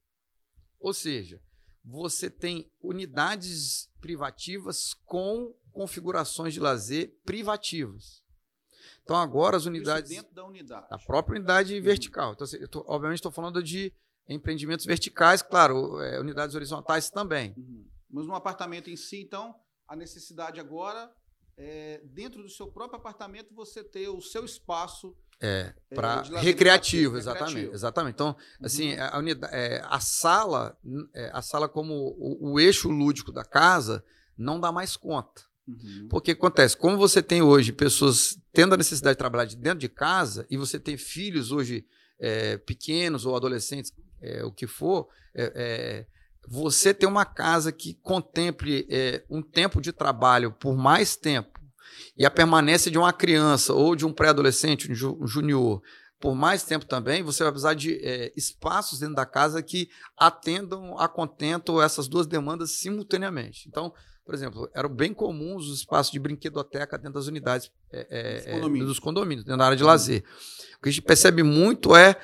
Ou 0.80 0.92
seja, 0.92 1.40
você 1.84 2.30
tem 2.30 2.70
unidades 2.80 3.90
privativas 4.00 4.94
com 5.04 5.54
configurações 5.70 6.54
de 6.54 6.60
lazer 6.60 7.14
privativas. 7.24 8.22
Então 9.02 9.16
agora 9.16 9.56
as 9.56 9.66
unidades 9.66 10.10
Isso 10.10 10.20
dentro 10.20 10.34
da 10.34 10.44
unidade, 10.44 10.86
a 10.90 10.98
própria 10.98 11.36
unidade 11.36 11.74
uhum. 11.74 11.82
vertical. 11.82 12.32
Então, 12.32 12.44
assim, 12.44 12.56
eu 12.56 12.68
tô, 12.68 12.84
obviamente 12.88 13.18
estou 13.18 13.32
falando 13.32 13.62
de 13.62 13.92
empreendimentos 14.28 14.86
verticais, 14.86 15.42
claro, 15.42 16.00
é, 16.00 16.18
unidades 16.18 16.54
horizontais 16.54 17.10
também. 17.10 17.54
Uhum. 17.56 17.73
Mas 18.14 18.26
no 18.26 18.34
apartamento 18.36 18.88
em 18.88 18.96
si, 18.96 19.22
então, 19.22 19.52
a 19.88 19.96
necessidade 19.96 20.60
agora 20.60 21.12
é, 21.56 22.00
dentro 22.04 22.42
do 22.42 22.48
seu 22.48 22.68
próprio 22.68 22.98
apartamento, 22.98 23.52
você 23.52 23.82
ter 23.82 24.08
o 24.08 24.20
seu 24.20 24.44
espaço. 24.44 25.16
É, 25.40 25.74
para 25.92 26.22
é, 26.32 26.38
recreativo, 26.38 27.16
exatamente. 27.16 27.48
Recreativo. 27.48 27.74
Exatamente. 27.74 28.14
Então, 28.14 28.36
assim, 28.62 28.94
uhum. 28.94 29.02
a, 29.02 29.18
unidade, 29.18 29.54
é, 29.54 29.82
a 29.84 29.98
sala, 29.98 30.78
é, 31.12 31.30
a 31.32 31.42
sala 31.42 31.68
como 31.68 31.92
o, 31.92 32.52
o, 32.52 32.60
eixo 32.60 32.88
lúdico 32.88 33.32
da 33.32 33.44
casa, 33.44 34.04
não 34.38 34.60
dá 34.60 34.70
mais 34.70 34.96
conta. 34.96 35.42
Uhum. 35.66 36.06
Porque 36.08 36.30
acontece, 36.30 36.76
como 36.76 36.96
você 36.96 37.20
tem 37.20 37.42
hoje 37.42 37.72
pessoas 37.72 38.38
tendo 38.52 38.74
a 38.74 38.76
necessidade 38.76 39.14
de 39.14 39.18
trabalhar 39.18 39.46
de 39.46 39.56
dentro 39.56 39.80
de 39.80 39.88
casa, 39.88 40.46
e 40.48 40.56
você 40.56 40.78
tem 40.78 40.96
filhos 40.96 41.50
hoje 41.50 41.84
é, 42.18 42.58
pequenos 42.58 43.26
ou 43.26 43.34
adolescentes, 43.34 43.92
é, 44.22 44.44
o 44.44 44.52
que 44.52 44.68
for, 44.68 45.08
é, 45.34 46.06
você 46.48 46.92
ter 46.92 47.06
uma 47.06 47.24
casa 47.24 47.72
que 47.72 47.94
contemple 48.02 48.86
é, 48.90 49.24
um 49.30 49.42
tempo 49.42 49.80
de 49.80 49.92
trabalho 49.92 50.52
por 50.52 50.76
mais 50.76 51.16
tempo 51.16 51.60
e 52.16 52.24
a 52.24 52.30
permanência 52.30 52.90
de 52.90 52.98
uma 52.98 53.12
criança 53.12 53.72
ou 53.72 53.96
de 53.96 54.06
um 54.06 54.12
pré-adolescente, 54.12 54.90
um 54.90 55.26
junior, 55.26 55.82
por 56.20 56.34
mais 56.34 56.62
tempo 56.62 56.86
também, 56.86 57.22
você 57.22 57.42
vai 57.42 57.52
precisar 57.52 57.74
de 57.74 58.00
é, 58.02 58.32
espaços 58.36 59.00
dentro 59.00 59.14
da 59.14 59.26
casa 59.26 59.62
que 59.62 59.88
atendam 60.16 60.98
a 60.98 61.08
contento 61.08 61.82
essas 61.82 62.08
duas 62.08 62.26
demandas 62.26 62.72
simultaneamente. 62.72 63.68
Então, 63.68 63.92
por 64.24 64.34
exemplo, 64.34 64.70
eram 64.74 64.88
bem 64.88 65.12
comuns 65.12 65.66
os 65.66 65.80
espaços 65.80 66.10
de 66.10 66.18
brinquedoteca 66.18 66.96
dentro 66.96 67.14
das 67.14 67.26
unidades 67.26 67.70
é, 67.92 68.06
é, 68.08 68.36
é 68.36 68.52
condomínios. 68.54 68.88
dos 68.88 68.98
condomínios, 68.98 69.44
dentro 69.44 69.58
da 69.58 69.66
área 69.66 69.76
de 69.76 69.84
lazer. 69.84 70.24
O 70.78 70.82
que 70.82 70.88
a 70.88 70.92
gente 70.92 71.02
percebe 71.02 71.42
muito 71.42 71.94
é 71.94 72.16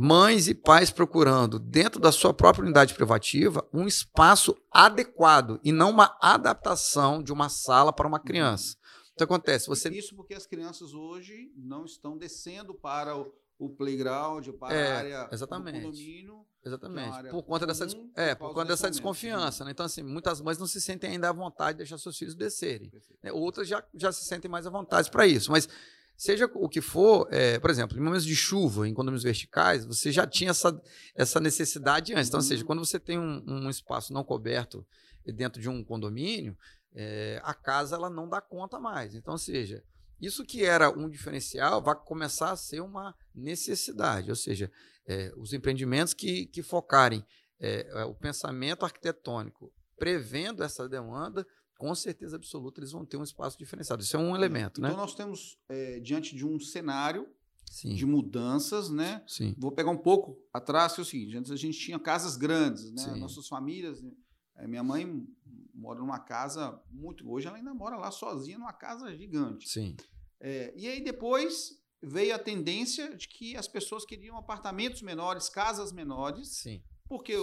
mães 0.00 0.46
e 0.46 0.54
pais 0.54 0.92
procurando, 0.92 1.58
dentro 1.58 2.00
da 2.00 2.12
sua 2.12 2.32
própria 2.32 2.62
unidade 2.62 2.94
privativa, 2.94 3.68
um 3.72 3.84
espaço 3.84 4.56
adequado 4.70 5.58
e 5.64 5.72
não 5.72 5.90
uma 5.90 6.16
adaptação 6.22 7.20
de 7.20 7.32
uma 7.32 7.48
sala 7.48 7.92
para 7.92 8.06
uma 8.06 8.20
criança. 8.20 8.76
Então 9.12 9.24
acontece, 9.24 9.66
você 9.66 9.88
isso 9.88 10.14
porque 10.14 10.34
as 10.34 10.46
crianças 10.46 10.94
hoje 10.94 11.50
não 11.56 11.84
estão 11.84 12.16
descendo 12.16 12.72
para 12.74 13.16
o, 13.16 13.34
o 13.58 13.70
playground 13.70 14.46
para 14.50 14.72
É, 14.72 14.92
a 14.92 14.98
área 14.98 15.28
exatamente. 15.32 15.80
do 15.80 15.86
condomínio. 15.86 16.46
Exatamente. 16.64 17.12
área 17.12 17.30
Por 17.32 17.42
conta 17.42 17.66
dessa, 17.66 17.86
comum, 17.88 18.12
é, 18.14 18.34
por 18.36 18.48
por 18.48 18.54
conta 18.54 18.66
dessa 18.66 18.88
desconfiança, 18.88 19.64
né? 19.64 19.72
Então, 19.72 19.86
assim, 19.86 20.04
muitas 20.04 20.40
mães 20.40 20.58
não 20.58 20.66
se 20.66 20.80
sentem 20.80 21.10
ainda 21.10 21.28
à 21.28 21.32
vontade 21.32 21.72
de 21.72 21.78
deixar 21.78 21.98
seus 21.98 22.16
filhos 22.16 22.36
descerem. 22.36 22.92
Né? 23.20 23.32
Outras 23.32 23.66
já, 23.66 23.82
já 23.94 24.12
se 24.12 24.24
sentem 24.24 24.48
mais 24.48 24.64
à 24.64 24.70
vontade 24.70 25.10
para 25.10 25.26
isso. 25.26 25.50
Mas 25.50 25.68
seja 26.18 26.50
o 26.52 26.68
que 26.68 26.80
for, 26.80 27.28
é, 27.30 27.60
por 27.60 27.70
exemplo, 27.70 27.96
em 27.96 28.00
momentos 28.00 28.26
de 28.26 28.34
chuva, 28.34 28.88
em 28.88 28.92
condomínios 28.92 29.22
verticais, 29.22 29.86
você 29.86 30.10
já 30.10 30.26
tinha 30.26 30.50
essa, 30.50 30.82
essa 31.14 31.38
necessidade 31.38 32.12
antes. 32.12 32.26
Então, 32.28 32.40
ou 32.40 32.44
seja, 32.44 32.62
Uhum. 32.62 32.66
quando 32.66 32.84
você 32.84 32.98
tem 32.98 33.16
um, 33.16 33.42
um 33.46 33.70
espaço 33.70 34.12
não 34.12 34.24
coberto 34.24 34.84
dentro 35.24 35.62
de 35.62 35.68
um 35.68 35.84
condomínio, 35.84 36.58
é, 36.92 37.40
a 37.44 37.54
casa 37.54 37.94
ela 37.94 38.10
não 38.10 38.28
dá 38.28 38.40
conta 38.40 38.80
mais. 38.80 39.14
Então, 39.14 39.34
ou 39.34 39.38
seja, 39.38 39.84
isso 40.20 40.44
que 40.44 40.64
era 40.64 40.90
um 40.90 41.08
diferencial 41.08 41.80
vai 41.80 41.94
começar 41.94 42.50
a 42.50 42.56
ser 42.56 42.80
uma 42.80 43.14
necessidade. 43.32 44.28
Ou 44.28 44.36
seja, 44.36 44.72
é, 45.06 45.32
os 45.36 45.52
empreendimentos 45.52 46.12
que, 46.12 46.46
que 46.46 46.62
focarem 46.62 47.24
é, 47.60 47.86
é, 47.92 48.04
o 48.04 48.14
pensamento 48.14 48.84
arquitetônico 48.84 49.72
prevendo 49.96 50.62
essa 50.62 50.88
demanda, 50.88 51.46
com 51.78 51.94
certeza 51.94 52.36
absoluta 52.36 52.80
eles 52.80 52.92
vão 52.92 53.06
ter 53.06 53.16
um 53.16 53.22
espaço 53.22 53.56
diferenciado. 53.56 54.02
Isso 54.02 54.16
é 54.16 54.18
um 54.20 54.34
elemento, 54.36 54.80
Então 54.80 54.90
né? 54.90 54.96
nós 54.96 55.14
temos 55.14 55.56
é, 55.68 56.00
diante 56.00 56.36
de 56.36 56.44
um 56.44 56.58
cenário 56.60 57.26
Sim, 57.70 57.94
de 57.94 58.04
mudanças, 58.04 58.90
né? 58.90 59.22
sim, 59.26 59.54
Vou 59.56 59.70
pegar 59.70 59.90
um 59.90 59.96
pouco 59.96 60.38
atrás, 60.52 60.94
que 60.94 61.00
é 61.00 61.02
o 61.02 61.06
seguinte: 61.06 61.36
antes 61.36 61.50
a 61.52 61.56
gente 61.56 61.78
tinha 61.78 61.98
casas 61.98 62.36
grandes, 62.36 62.90
né? 62.92 63.02
Sim. 63.02 63.20
Nossas 63.20 63.46
famílias. 63.46 64.02
né? 64.02 64.10
Eh, 64.56 64.66
minha 64.66 64.82
mãe 64.82 65.26
mora 65.74 65.98
numa 66.00 66.18
casa 66.18 66.82
muito. 66.90 67.30
Hoje 67.30 67.46
ela 67.46 67.56
ainda 67.58 67.72
mora 67.74 67.96
lá 67.96 68.10
sozinha, 68.10 68.58
numa 68.58 68.72
casa 68.72 69.14
gigante. 69.16 69.68
sim, 69.68 69.94
É, 70.40 70.72
e 70.76 70.88
aí 70.88 71.02
depois 71.04 71.78
veio 72.02 72.34
a 72.34 72.38
tendência 72.38 73.14
de 73.16 73.28
que 73.28 73.54
as 73.56 73.68
pessoas 73.68 74.04
queriam 74.04 74.36
apartamentos 74.38 75.02
menores, 75.02 75.48
casas 75.48 75.92
menores, 75.92 76.48
sim, 76.48 76.82
porque 77.08 77.34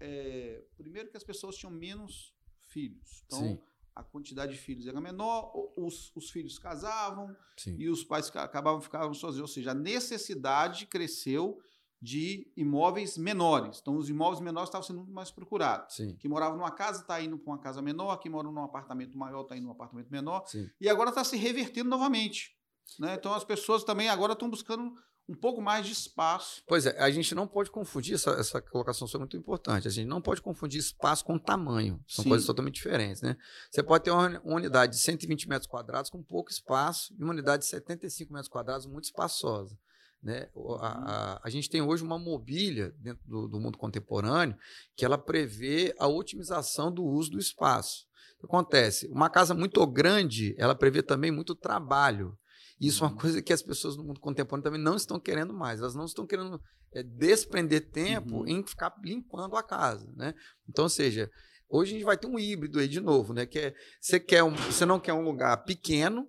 é, 0.00 0.64
primeiro 0.76 1.10
que 1.10 1.16
as 1.16 1.24
pessoas 1.24 1.56
tinham 1.56 1.72
menos 1.72 2.32
filhos. 2.68 3.22
Então 3.26 3.38
sim, 3.40 3.58
a 3.94 4.02
quantidade 4.02 4.52
de 4.52 4.58
filhos 4.58 4.86
era 4.86 5.00
menor, 5.00 5.52
os, 5.76 6.10
os 6.16 6.30
filhos 6.30 6.58
casavam, 6.58 7.34
sim. 7.56 7.76
e 7.78 7.88
os 7.88 8.02
pais 8.02 8.34
acabavam 8.34 8.80
ficando 8.80 9.14
sozinhos. 9.14 9.48
Ou 9.48 9.54
seja, 9.54 9.70
a 9.70 9.74
necessidade 9.74 10.86
cresceu 10.86 11.58
de 12.02 12.52
imóveis 12.56 13.16
menores. 13.16 13.78
Então, 13.80 13.96
os 13.96 14.10
imóveis 14.10 14.40
menores 14.40 14.68
estavam 14.68 14.86
sendo 14.86 14.98
muito 14.98 15.12
mais 15.12 15.30
procurados. 15.30 15.94
Sim, 15.96 16.16
Quem 16.16 16.28
morava 16.28 16.54
numa 16.56 16.70
casa 16.70 17.00
está 17.00 17.20
indo 17.22 17.38
para 17.38 17.52
uma 17.52 17.58
casa 17.58 17.80
menor, 17.80 18.16
quem 18.18 18.30
mora 18.30 18.50
num 18.50 18.62
apartamento 18.62 19.16
maior 19.16 19.42
está 19.42 19.56
indo 19.56 19.64
num 19.64 19.72
apartamento 19.72 20.10
menor. 20.10 20.44
sim. 20.46 20.68
E 20.80 20.88
agora 20.88 21.08
está 21.10 21.24
se 21.24 21.36
revertendo 21.36 21.88
novamente. 21.88 22.54
Né? 22.98 23.14
Então, 23.14 23.32
as 23.32 23.44
pessoas 23.44 23.84
também 23.84 24.08
agora 24.10 24.34
estão 24.34 24.50
buscando 24.50 24.92
um 25.28 25.34
pouco 25.34 25.60
mais 25.62 25.86
de 25.86 25.92
espaço. 25.92 26.62
Pois 26.66 26.84
é, 26.86 26.98
a 27.00 27.10
gente 27.10 27.34
não 27.34 27.46
pode 27.46 27.70
confundir, 27.70 28.14
essa, 28.14 28.30
essa 28.32 28.60
colocação 28.60 29.08
sua 29.08 29.18
é 29.18 29.20
muito 29.20 29.36
importante, 29.36 29.88
a 29.88 29.90
gente 29.90 30.06
não 30.06 30.20
pode 30.20 30.42
confundir 30.42 30.78
espaço 30.78 31.24
com 31.24 31.38
tamanho, 31.38 32.02
são 32.06 32.22
Sim. 32.22 32.28
coisas 32.28 32.46
totalmente 32.46 32.74
diferentes, 32.74 33.22
né? 33.22 33.36
Você 33.70 33.82
pode 33.82 34.04
ter 34.04 34.10
uma, 34.10 34.26
uni- 34.26 34.40
uma 34.44 34.56
unidade 34.56 34.92
de 34.92 34.98
120 35.00 35.48
metros 35.48 35.66
quadrados 35.66 36.10
com 36.10 36.22
pouco 36.22 36.50
espaço 36.50 37.14
e 37.18 37.22
uma 37.22 37.32
unidade 37.32 37.62
de 37.62 37.68
75 37.70 38.32
metros 38.32 38.48
quadrados 38.50 38.86
muito 38.86 39.04
espaçosa. 39.04 39.78
Né? 40.22 40.48
A, 40.80 40.88
a- 41.34 41.40
a 41.42 41.50
gente 41.50 41.68
tem 41.70 41.80
hoje 41.82 42.02
uma 42.02 42.18
mobília 42.18 42.94
dentro 42.98 43.22
do, 43.26 43.48
do 43.48 43.60
mundo 43.60 43.78
contemporâneo 43.78 44.56
que 44.96 45.04
ela 45.04 45.16
prevê 45.18 45.94
a 45.98 46.06
otimização 46.06 46.92
do 46.92 47.02
uso 47.04 47.30
do 47.30 47.38
espaço. 47.38 48.06
O 48.36 48.40
que 48.40 48.46
acontece? 48.46 49.06
Uma 49.08 49.30
casa 49.30 49.54
muito 49.54 49.86
grande, 49.86 50.54
ela 50.58 50.74
prevê 50.74 51.02
também 51.02 51.30
muito 51.30 51.54
trabalho. 51.54 52.38
Isso 52.86 53.02
é 53.04 53.06
uma 53.06 53.12
Uhum. 53.12 53.18
coisa 53.20 53.42
que 53.42 53.52
as 53.52 53.62
pessoas 53.62 53.96
no 53.96 54.04
mundo 54.04 54.20
contemporâneo 54.20 54.64
também 54.64 54.80
não 54.80 54.96
estão 54.96 55.18
querendo 55.20 55.52
mais. 55.54 55.80
Elas 55.80 55.94
não 55.94 56.04
estão 56.04 56.26
querendo 56.26 56.60
é, 56.92 57.02
desprender 57.02 57.90
tempo 57.90 58.38
Uhum. 58.38 58.46
em 58.48 58.66
ficar 58.66 58.92
limpando 59.04 59.56
a 59.56 59.62
casa, 59.62 60.12
né? 60.16 60.34
Então, 60.68 60.84
ou 60.84 60.88
seja, 60.88 61.28
hoje 61.68 61.92
a 61.92 61.94
gente 61.94 62.04
vai 62.04 62.16
ter 62.16 62.26
um 62.26 62.38
híbrido 62.38 62.78
aí 62.78 62.86
de 62.88 63.00
novo, 63.00 63.32
né? 63.32 63.46
Que 63.46 63.58
é, 63.58 63.74
você, 64.00 64.20
quer 64.20 64.42
um, 64.44 64.54
você 64.54 64.84
não 64.86 65.00
quer 65.00 65.12
um 65.12 65.22
lugar 65.24 65.64
pequeno, 65.64 66.26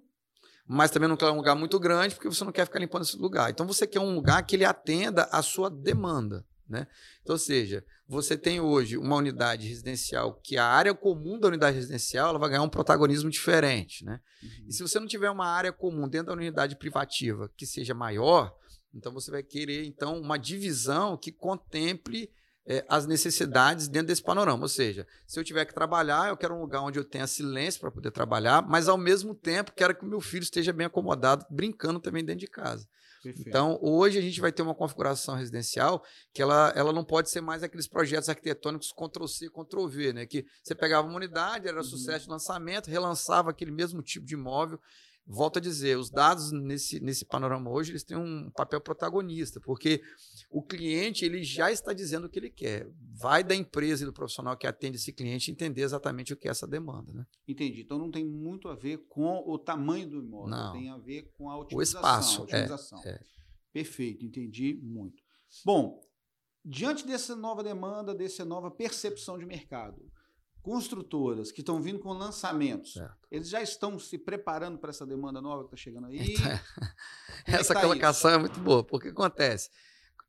mas 0.67 0.89
também 0.89 1.07
não 1.07 1.15
quer 1.17 1.29
um 1.29 1.35
lugar 1.37 1.55
muito 1.55 1.79
grande, 1.79 2.15
porque 2.15 2.27
você 2.27 2.43
não 2.43 2.51
quer 2.51 2.65
ficar 2.65 2.79
limpando 2.79 3.03
esse 3.03 3.15
lugar. 3.17 3.51
Então, 3.51 3.67
você 3.67 3.85
quer 3.85 3.99
um 3.99 4.15
lugar 4.15 4.43
que 4.43 4.55
ele 4.55 4.65
atenda 4.65 5.23
à 5.31 5.41
sua 5.43 5.69
demanda, 5.69 6.43
né? 6.67 6.87
Então, 7.21 7.35
ou 7.35 7.39
seja, 7.39 7.85
você 8.07 8.37
tem 8.37 8.59
hoje 8.59 8.97
uma 8.97 9.15
unidade 9.15 9.67
residencial 9.67 10.39
que 10.41 10.57
a 10.57 10.65
área 10.65 10.93
comum 10.93 11.39
da 11.39 11.47
unidade 11.47 11.77
residencial 11.77 12.29
ela 12.29 12.39
vai 12.39 12.49
ganhar 12.49 12.63
um 12.63 12.69
protagonismo 12.69 13.29
diferente, 13.29 14.03
né? 14.03 14.19
E 14.67 14.73
se 14.73 14.81
você 14.81 14.99
não 14.99 15.07
tiver 15.07 15.29
uma 15.29 15.47
área 15.47 15.71
comum 15.71 16.07
dentro 16.07 16.27
da 16.27 16.33
unidade 16.33 16.75
privativa 16.75 17.49
que 17.55 17.65
seja 17.65 17.93
maior, 17.93 18.55
então 18.93 19.13
você 19.13 19.31
vai 19.31 19.43
querer 19.43 19.85
então 19.85 20.19
uma 20.19 20.37
divisão 20.37 21.17
que 21.17 21.31
contemple 21.31 22.31
eh, 22.67 22.85
as 22.89 23.05
necessidades 23.05 23.87
dentro 23.87 24.07
desse 24.07 24.21
panorama. 24.23 24.63
Ou 24.63 24.69
seja, 24.69 25.05
se 25.27 25.39
eu 25.39 25.43
tiver 25.43 25.65
que 25.65 25.73
trabalhar, 25.73 26.29
eu 26.29 26.37
quero 26.37 26.55
um 26.55 26.61
lugar 26.61 26.81
onde 26.81 26.99
eu 26.99 27.03
tenha 27.05 27.27
silêncio 27.27 27.79
para 27.81 27.91
poder 27.91 28.11
trabalhar, 28.11 28.61
mas 28.67 28.87
ao 28.87 28.97
mesmo 28.97 29.33
tempo 29.35 29.71
quero 29.75 29.95
que 29.95 30.03
o 30.05 30.07
meu 30.07 30.21
filho 30.21 30.43
esteja 30.43 30.71
bem 30.73 30.87
acomodado, 30.87 31.45
brincando 31.49 31.99
também 31.99 32.23
dentro 32.23 32.41
de 32.41 32.47
casa. 32.47 32.87
Perfeito. 33.23 33.49
Então, 33.49 33.79
hoje 33.81 34.19
a 34.19 34.21
gente 34.21 34.39
vai 34.39 34.51
ter 34.51 34.61
uma 34.61 34.75
configuração 34.75 35.33
residencial 35.35 36.03
que 36.31 36.43
ela, 36.43 36.71
ela 36.75 36.93
não 36.93 37.03
pode 37.03 37.31
ser 37.31 37.41
mais 37.41 37.63
aqueles 37.63 37.87
projetos 37.87 38.29
arquitetônicos 38.29 38.91
Ctrl-C, 38.91 39.49
Ctrl-V, 39.49 40.13
né? 40.13 40.25
Que 40.27 40.45
você 40.63 40.75
pegava 40.75 41.07
uma 41.07 41.17
unidade, 41.17 41.67
era 41.67 41.77
Uhum. 41.77 41.83
sucesso 41.83 42.25
de 42.25 42.29
lançamento, 42.31 42.87
relançava 42.87 43.49
aquele 43.49 43.71
mesmo 43.71 44.03
tipo 44.03 44.27
de 44.27 44.35
imóvel. 44.35 44.79
Volto 45.27 45.57
a 45.57 45.59
dizer, 45.59 45.97
os 45.97 46.11
dados 46.11 46.51
nesse, 46.51 46.99
nesse 46.99 47.25
panorama 47.25 47.71
hoje, 47.71 47.91
eles 47.91 48.03
têm 48.03 48.15
um 48.15 48.51
papel 48.51 48.79
protagonista, 48.79 49.59
porque 49.59 50.01
o 50.51 50.61
cliente 50.61 51.25
ele 51.25 51.43
já 51.43 51.71
está 51.71 51.93
dizendo 51.93 52.25
o 52.25 52.29
que 52.29 52.37
ele 52.37 52.51
quer. 52.51 52.87
Vai 53.17 53.43
da 53.43 53.55
empresa 53.55 54.03
e 54.03 54.05
do 54.05 54.13
profissional 54.13 54.55
que 54.55 54.67
atende 54.67 54.97
esse 54.97 55.11
cliente 55.11 55.49
entender 55.49 55.81
exatamente 55.81 56.31
o 56.31 56.37
que 56.37 56.47
é 56.47 56.51
essa 56.51 56.67
demanda, 56.67 57.11
né? 57.11 57.25
Entendi. 57.47 57.81
Então 57.81 57.97
não 57.97 58.11
tem 58.11 58.23
muito 58.23 58.67
a 58.67 58.75
ver 58.75 58.99
com 59.09 59.43
o 59.47 59.57
tamanho 59.57 60.07
do 60.07 60.17
imóvel, 60.19 60.49
Não. 60.49 60.73
tem 60.73 60.89
a 60.89 60.97
ver 60.97 61.23
com 61.35 61.49
a 61.49 61.57
otimização. 61.57 61.99
espaço, 62.01 62.41
a 62.41 62.43
otimização. 62.43 63.01
é. 63.03 63.19
Perfeito, 63.73 64.23
entendi 64.23 64.79
muito. 64.81 65.21
Bom, 65.65 65.99
diante 66.63 67.05
dessa 67.05 67.35
nova 67.35 67.63
demanda, 67.63 68.13
dessa 68.13 68.45
nova 68.45 68.69
percepção 68.71 69.37
de 69.39 69.45
mercado, 69.45 70.01
construtoras 70.65 71.51
que 71.51 71.61
estão 71.61 71.79
vindo 71.79 71.99
com 71.99 72.11
lançamentos, 72.11 72.93
Certo. 72.93 73.15
eles 73.29 73.49
já 73.49 73.61
estão 73.61 73.99
se 73.99 74.17
preparando 74.17 74.79
para 74.79 74.89
essa 74.89 75.05
demanda 75.05 75.39
nova 75.39 75.61
que 75.61 75.67
está 75.67 75.77
chegando 75.77 76.07
aí? 76.07 76.33
Então, 76.33 76.51
é 77.45 77.51
Essa 77.53 77.75
tá 77.75 77.81
colocação 77.81 78.31
é 78.31 78.37
muito 78.39 78.59
boa, 78.59 78.83
porque 78.83 79.09
acontece. 79.09 79.69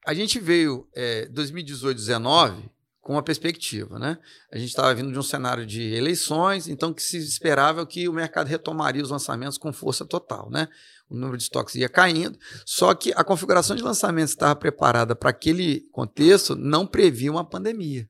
A 0.06 0.12
gente 0.12 0.38
veio 0.38 0.86
é, 0.94 1.26
2018, 1.28 1.96
19 1.96 2.70
com 3.00 3.14
uma 3.14 3.22
perspectiva, 3.22 3.98
né? 3.98 4.18
A 4.52 4.58
gente 4.58 4.68
estava 4.68 4.94
vindo 4.94 5.10
de 5.10 5.18
um 5.18 5.22
cenário 5.22 5.64
de 5.64 5.94
eleições, 5.94 6.68
então 6.68 6.92
que 6.92 7.02
se 7.02 7.16
esperava 7.16 7.86
que 7.86 8.06
o 8.06 8.12
mercado 8.12 8.48
retomaria 8.48 9.02
os 9.02 9.10
lançamentos 9.10 9.56
com 9.56 9.72
força 9.72 10.04
total, 10.04 10.50
né? 10.50 10.68
O 11.08 11.14
número 11.14 11.38
de 11.38 11.44
estoques 11.44 11.76
ia 11.76 11.88
caindo, 11.88 12.38
só 12.66 12.94
que 12.94 13.10
a 13.16 13.24
configuração 13.24 13.74
de 13.74 13.82
lançamentos 13.82 14.34
que 14.34 14.36
estava 14.36 14.54
preparada 14.54 15.16
para 15.16 15.30
aquele 15.30 15.80
contexto 15.92 16.54
não 16.54 16.86
previa 16.86 17.32
uma 17.32 17.44
pandemia. 17.44 18.06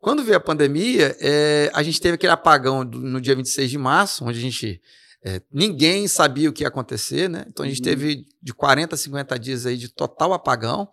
Quando 0.00 0.24
veio 0.24 0.36
a 0.38 0.40
pandemia, 0.40 1.14
é, 1.20 1.70
a 1.74 1.82
gente 1.82 2.00
teve 2.00 2.14
aquele 2.14 2.32
apagão 2.32 2.84
do- 2.84 2.98
no 3.00 3.20
dia 3.20 3.34
26 3.36 3.70
de 3.70 3.78
março, 3.78 4.24
onde 4.24 4.38
a 4.38 4.42
gente 4.42 4.80
é, 5.22 5.42
ninguém 5.52 6.08
sabia 6.08 6.48
o 6.48 6.52
que 6.52 6.62
ia 6.64 6.68
acontecer, 6.68 7.28
né? 7.28 7.44
Então 7.46 7.62
a 7.64 7.68
gente 7.68 7.80
Uhum. 7.80 7.84
teve 7.84 8.24
de 8.42 8.54
40 8.54 8.94
a 8.94 8.98
50 8.98 9.38
dias 9.38 9.66
aí 9.66 9.76
de 9.76 9.90
total 9.90 10.32
apagão. 10.32 10.88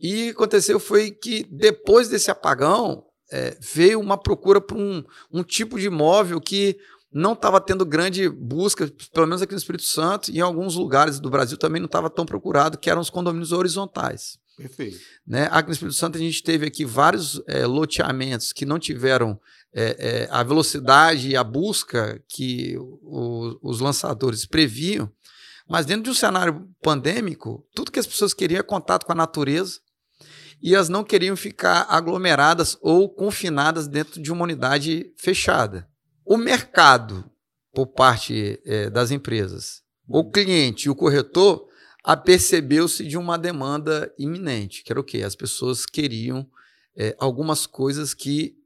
E 0.00 0.22
o 0.22 0.24
que 0.24 0.30
aconteceu 0.32 0.80
foi 0.80 1.12
que 1.12 1.46
depois 1.48 2.08
desse 2.08 2.32
apagão 2.32 3.04
é, 3.32 3.56
veio 3.60 4.00
uma 4.00 4.18
procura 4.18 4.60
por 4.60 4.76
um, 4.76 5.04
um 5.32 5.44
tipo 5.44 5.78
de 5.78 5.86
imóvel 5.86 6.40
que 6.40 6.76
não 7.12 7.34
estava 7.34 7.60
tendo 7.60 7.86
grande 7.86 8.28
busca, 8.28 8.90
pelo 9.14 9.26
menos 9.28 9.40
aqui 9.40 9.52
no 9.52 9.58
Espírito 9.58 9.84
Santo, 9.84 10.32
e 10.32 10.38
em 10.38 10.40
alguns 10.40 10.74
lugares 10.74 11.20
do 11.20 11.30
Brasil 11.30 11.56
também 11.56 11.80
não 11.80 11.86
estava 11.86 12.10
tão 12.10 12.26
procurado, 12.26 12.76
que 12.76 12.90
eram 12.90 13.00
os 13.00 13.08
condomínios 13.10 13.52
horizontais. 13.52 14.36
Perfeito. 14.60 14.98
Né? 15.26 15.48
Aqui 15.50 15.68
no 15.68 15.72
Espírito 15.72 15.96
Santo 15.96 16.18
a 16.18 16.20
gente 16.20 16.42
teve 16.42 16.66
aqui 16.66 16.84
vários 16.84 17.40
é, 17.46 17.64
loteamentos 17.66 18.52
que 18.52 18.66
não 18.66 18.78
tiveram 18.78 19.40
é, 19.72 19.96
é, 19.98 20.28
a 20.30 20.42
velocidade 20.42 21.28
e 21.30 21.36
a 21.36 21.42
busca 21.44 22.22
que 22.28 22.76
o- 22.78 23.58
os 23.62 23.80
lançadores 23.80 24.44
previam, 24.44 25.10
mas 25.68 25.86
dentro 25.86 26.02
de 26.04 26.10
um 26.10 26.14
cenário 26.14 26.68
pandêmico, 26.82 27.64
tudo 27.74 27.90
que 27.92 27.98
as 27.98 28.06
pessoas 28.06 28.34
queriam 28.34 28.60
é 28.60 28.62
contato 28.62 29.06
com 29.06 29.12
a 29.12 29.14
natureza 29.14 29.78
e 30.62 30.74
elas 30.74 30.88
não 30.88 31.04
queriam 31.04 31.36
ficar 31.36 31.86
aglomeradas 31.88 32.76
ou 32.82 33.08
confinadas 33.08 33.88
dentro 33.88 34.20
de 34.20 34.30
uma 34.30 34.44
unidade 34.44 35.10
fechada. 35.16 35.88
O 36.24 36.36
mercado, 36.36 37.24
por 37.72 37.86
parte 37.86 38.60
é, 38.66 38.90
das 38.90 39.10
empresas, 39.10 39.80
o 40.06 40.28
cliente 40.30 40.86
e 40.88 40.90
o 40.90 40.94
corretor 40.94 41.69
apercebeu-se 42.02 43.06
de 43.06 43.16
uma 43.16 43.36
demanda 43.36 44.12
iminente, 44.18 44.82
que 44.82 44.92
era 44.92 45.00
o 45.00 45.04
quê? 45.04 45.22
As 45.22 45.34
pessoas 45.34 45.84
queriam 45.84 46.48
é, 46.96 47.14
algumas 47.18 47.66
coisas 47.66 48.14
que 48.14 48.56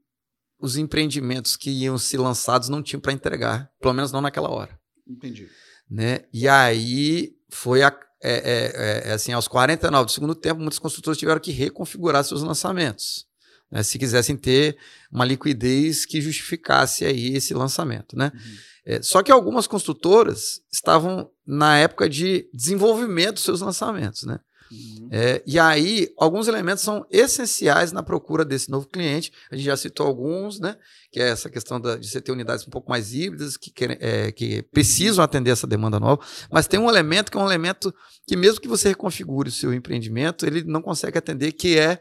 os 0.59 0.77
empreendimentos 0.77 1.55
que 1.55 1.69
iam 1.69 1.97
ser 1.97 2.17
lançados 2.17 2.69
não 2.69 2.81
tinham 2.81 3.01
para 3.01 3.13
entregar, 3.13 3.71
pelo 3.79 3.93
menos 3.93 4.11
não 4.11 4.21
naquela 4.21 4.49
hora. 4.49 4.79
Entendi. 5.07 5.47
Né? 5.89 6.21
E 6.33 6.47
aí 6.47 7.35
foi 7.49 7.83
a, 7.83 7.95
é, 8.21 8.33
é, 8.33 9.09
é, 9.09 9.13
assim, 9.13 9.31
aos 9.33 9.47
49 9.47 10.05
do 10.05 10.11
segundo 10.11 10.35
tempo, 10.35 10.59
muitos 10.59 10.79
construtores 10.79 11.19
tiveram 11.19 11.39
que 11.39 11.51
reconfigurar 11.51 12.23
seus 12.23 12.41
lançamentos, 12.41 13.25
né, 13.71 13.83
se 13.83 13.97
quisessem 13.97 14.37
ter 14.37 14.77
uma 15.11 15.25
liquidez 15.25 16.05
que 16.05 16.21
justificasse 16.21 17.05
aí 17.05 17.35
esse 17.35 17.53
lançamento, 17.53 18.15
né? 18.15 18.31
Uhum. 18.33 18.55
É, 18.85 19.01
só 19.01 19.23
que 19.23 19.31
algumas 19.31 19.65
construtoras 19.65 20.61
estavam 20.71 21.29
na 21.45 21.77
época 21.77 22.07
de 22.07 22.47
desenvolvimento 22.53 23.35
dos 23.35 23.43
seus 23.43 23.61
lançamentos, 23.61 24.23
né? 24.23 24.39
Uhum. 24.71 25.09
É, 25.11 25.43
e 25.45 25.59
aí, 25.59 26.11
alguns 26.17 26.47
elementos 26.47 26.83
são 26.83 27.05
essenciais 27.09 27.91
na 27.91 28.01
procura 28.01 28.43
desse 28.43 28.69
novo 28.69 28.87
cliente. 28.87 29.31
A 29.51 29.55
gente 29.55 29.65
já 29.65 29.77
citou 29.77 30.07
alguns, 30.07 30.59
né? 30.59 30.75
Que 31.11 31.19
é 31.19 31.29
essa 31.29 31.49
questão 31.49 31.79
da, 31.79 31.95
de 31.95 32.07
você 32.07 32.19
ter 32.19 32.31
unidades 32.31 32.67
um 32.67 32.71
pouco 32.71 32.89
mais 32.89 33.13
híbridas, 33.13 33.57
que, 33.57 33.71
é, 33.99 34.31
que 34.31 34.63
precisam 34.63 35.23
atender 35.23 35.51
essa 35.51 35.67
demanda 35.67 35.99
nova. 35.99 36.21
Mas 36.51 36.67
tem 36.67 36.79
um 36.79 36.89
elemento 36.89 37.31
que 37.31 37.37
é 37.37 37.41
um 37.41 37.45
elemento 37.45 37.93
que, 38.27 38.35
mesmo 38.35 38.59
que 38.59 38.67
você 38.67 38.89
reconfigure 38.89 39.49
o 39.49 39.51
seu 39.51 39.73
empreendimento, 39.73 40.45
ele 40.45 40.63
não 40.63 40.81
consegue 40.81 41.17
atender, 41.17 41.51
que 41.51 41.77
é 41.77 41.99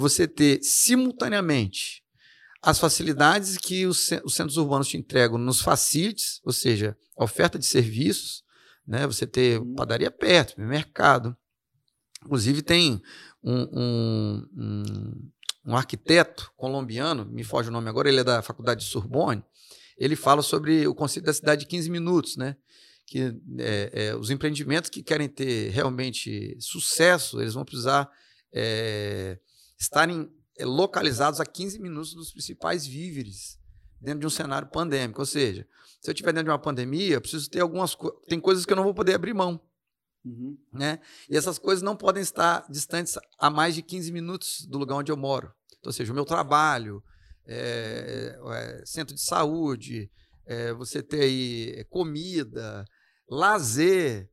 você 0.00 0.26
ter 0.26 0.60
simultaneamente 0.62 2.02
as 2.62 2.78
facilidades 2.78 3.56
que 3.56 3.86
os, 3.86 4.10
os 4.24 4.34
centros 4.34 4.56
urbanos 4.56 4.88
te 4.88 4.96
entregam 4.96 5.38
nos 5.38 5.60
facilities, 5.60 6.40
ou 6.44 6.52
seja, 6.52 6.96
a 7.16 7.24
oferta 7.24 7.58
de 7.58 7.64
serviços, 7.64 8.42
né? 8.86 9.06
Você 9.06 9.26
ter 9.26 9.60
uhum. 9.60 9.74
padaria 9.74 10.10
perto, 10.10 10.60
mercado, 10.60 11.36
Inclusive, 12.24 12.62
tem 12.62 13.00
um, 13.42 13.62
um, 13.72 14.46
um, 14.56 15.30
um, 15.66 15.76
arquiteto 15.76 16.52
colombiano, 16.56 17.24
me 17.24 17.42
foge 17.42 17.68
o 17.68 17.72
nome 17.72 17.88
agora, 17.88 18.08
ele 18.08 18.20
é 18.20 18.24
da 18.24 18.42
Faculdade 18.42 18.84
de 18.84 18.90
Sorbonne, 18.90 19.42
ele 19.96 20.16
fala 20.16 20.42
sobre 20.42 20.86
o 20.86 20.94
conceito 20.94 21.26
da 21.26 21.32
cidade 21.32 21.62
de 21.62 21.66
15 21.66 21.90
minutos, 21.90 22.36
né? 22.36 22.56
Que 23.06 23.34
é, 23.58 23.90
é, 23.92 24.16
os 24.16 24.30
empreendimentos 24.30 24.90
que 24.90 25.02
querem 25.02 25.28
ter 25.28 25.70
realmente 25.70 26.56
sucesso, 26.60 27.40
eles 27.40 27.54
vão 27.54 27.64
precisar 27.64 28.08
é, 28.52 29.38
estarem 29.80 30.30
é, 30.58 30.64
localizados 30.64 31.40
a 31.40 31.46
15 31.46 31.80
minutos 31.80 32.14
dos 32.14 32.30
principais 32.30 32.86
víveres 32.86 33.58
dentro 34.00 34.20
de 34.20 34.26
um 34.26 34.30
cenário 34.30 34.68
pandêmico. 34.68 35.20
Ou 35.20 35.26
seja, 35.26 35.66
se 36.00 36.10
eu 36.10 36.12
estiver 36.12 36.32
dentro 36.32 36.44
de 36.44 36.50
uma 36.50 36.58
pandemia, 36.58 37.14
eu 37.14 37.20
preciso 37.20 37.48
ter 37.48 37.60
algumas 37.60 37.94
coisas. 37.94 38.20
Tem 38.28 38.38
coisas 38.38 38.66
que 38.66 38.72
eu 38.72 38.76
não 38.76 38.84
vou 38.84 38.94
poder 38.94 39.14
abrir 39.14 39.34
mão. 39.34 39.60
Uhum. 40.24 40.58
Né? 40.72 41.00
E 41.30 41.36
essas 41.36 41.58
coisas 41.58 41.82
não 41.82 41.96
podem 41.96 42.22
estar 42.22 42.66
distantes 42.70 43.18
a 43.38 43.48
mais 43.48 43.74
de 43.74 43.82
15 43.82 44.12
minutos 44.12 44.66
do 44.66 44.78
lugar 44.78 44.96
onde 44.96 45.10
eu 45.10 45.16
moro. 45.16 45.52
Então, 45.78 45.88
ou 45.88 45.92
seja, 45.92 46.12
o 46.12 46.14
meu 46.14 46.26
trabalho, 46.26 47.02
é, 47.46 48.38
é, 48.52 48.82
centro 48.84 49.14
de 49.14 49.22
saúde, 49.22 50.10
é, 50.46 50.72
você 50.74 51.02
ter 51.02 51.22
aí 51.22 51.84
comida, 51.88 52.84
lazer, 53.28 54.30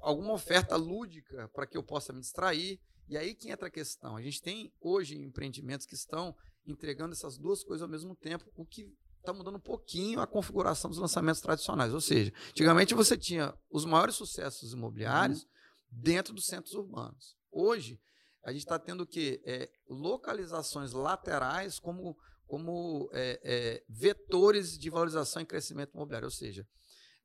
alguma 0.00 0.34
oferta 0.34 0.76
lúdica 0.76 1.48
para 1.54 1.66
que 1.66 1.78
eu 1.78 1.82
possa 1.82 2.12
me 2.12 2.20
distrair. 2.20 2.78
E 3.08 3.16
aí 3.16 3.34
que 3.34 3.50
entra 3.50 3.68
a 3.68 3.70
questão. 3.70 4.16
A 4.16 4.22
gente 4.22 4.40
tem 4.40 4.72
hoje 4.80 5.20
empreendimentos 5.20 5.86
que 5.86 5.94
estão 5.94 6.34
entregando 6.66 7.12
essas 7.12 7.36
duas 7.38 7.62
coisas 7.62 7.82
ao 7.82 7.88
mesmo 7.88 8.14
tempo, 8.14 8.50
o 8.56 8.64
que 8.64 8.92
está 9.18 9.32
mudando 9.32 9.56
um 9.56 9.60
pouquinho 9.60 10.20
a 10.20 10.26
configuração 10.26 10.90
dos 10.90 10.98
lançamentos 10.98 11.40
tradicionais. 11.40 11.92
Ou 11.92 12.00
seja, 12.00 12.32
antigamente 12.50 12.94
você 12.94 13.16
tinha 13.16 13.54
os 13.70 13.84
maiores 13.84 14.14
sucessos 14.14 14.72
imobiliários 14.72 15.42
uhum. 15.42 15.48
dentro 15.90 16.34
dos 16.34 16.46
centros 16.46 16.74
urbanos. 16.74 17.36
Hoje, 17.50 18.00
a 18.42 18.52
gente 18.52 18.62
está 18.62 18.78
tendo 18.78 19.02
o 19.02 19.06
quê? 19.06 19.40
É, 19.44 19.70
localizações 19.88 20.92
laterais 20.92 21.78
como, 21.78 22.16
como 22.46 23.08
é, 23.12 23.40
é, 23.42 23.84
vetores 23.88 24.78
de 24.78 24.90
valorização 24.90 25.40
e 25.40 25.46
crescimento 25.46 25.94
imobiliário. 25.94 26.26
Ou 26.26 26.32
seja, 26.32 26.66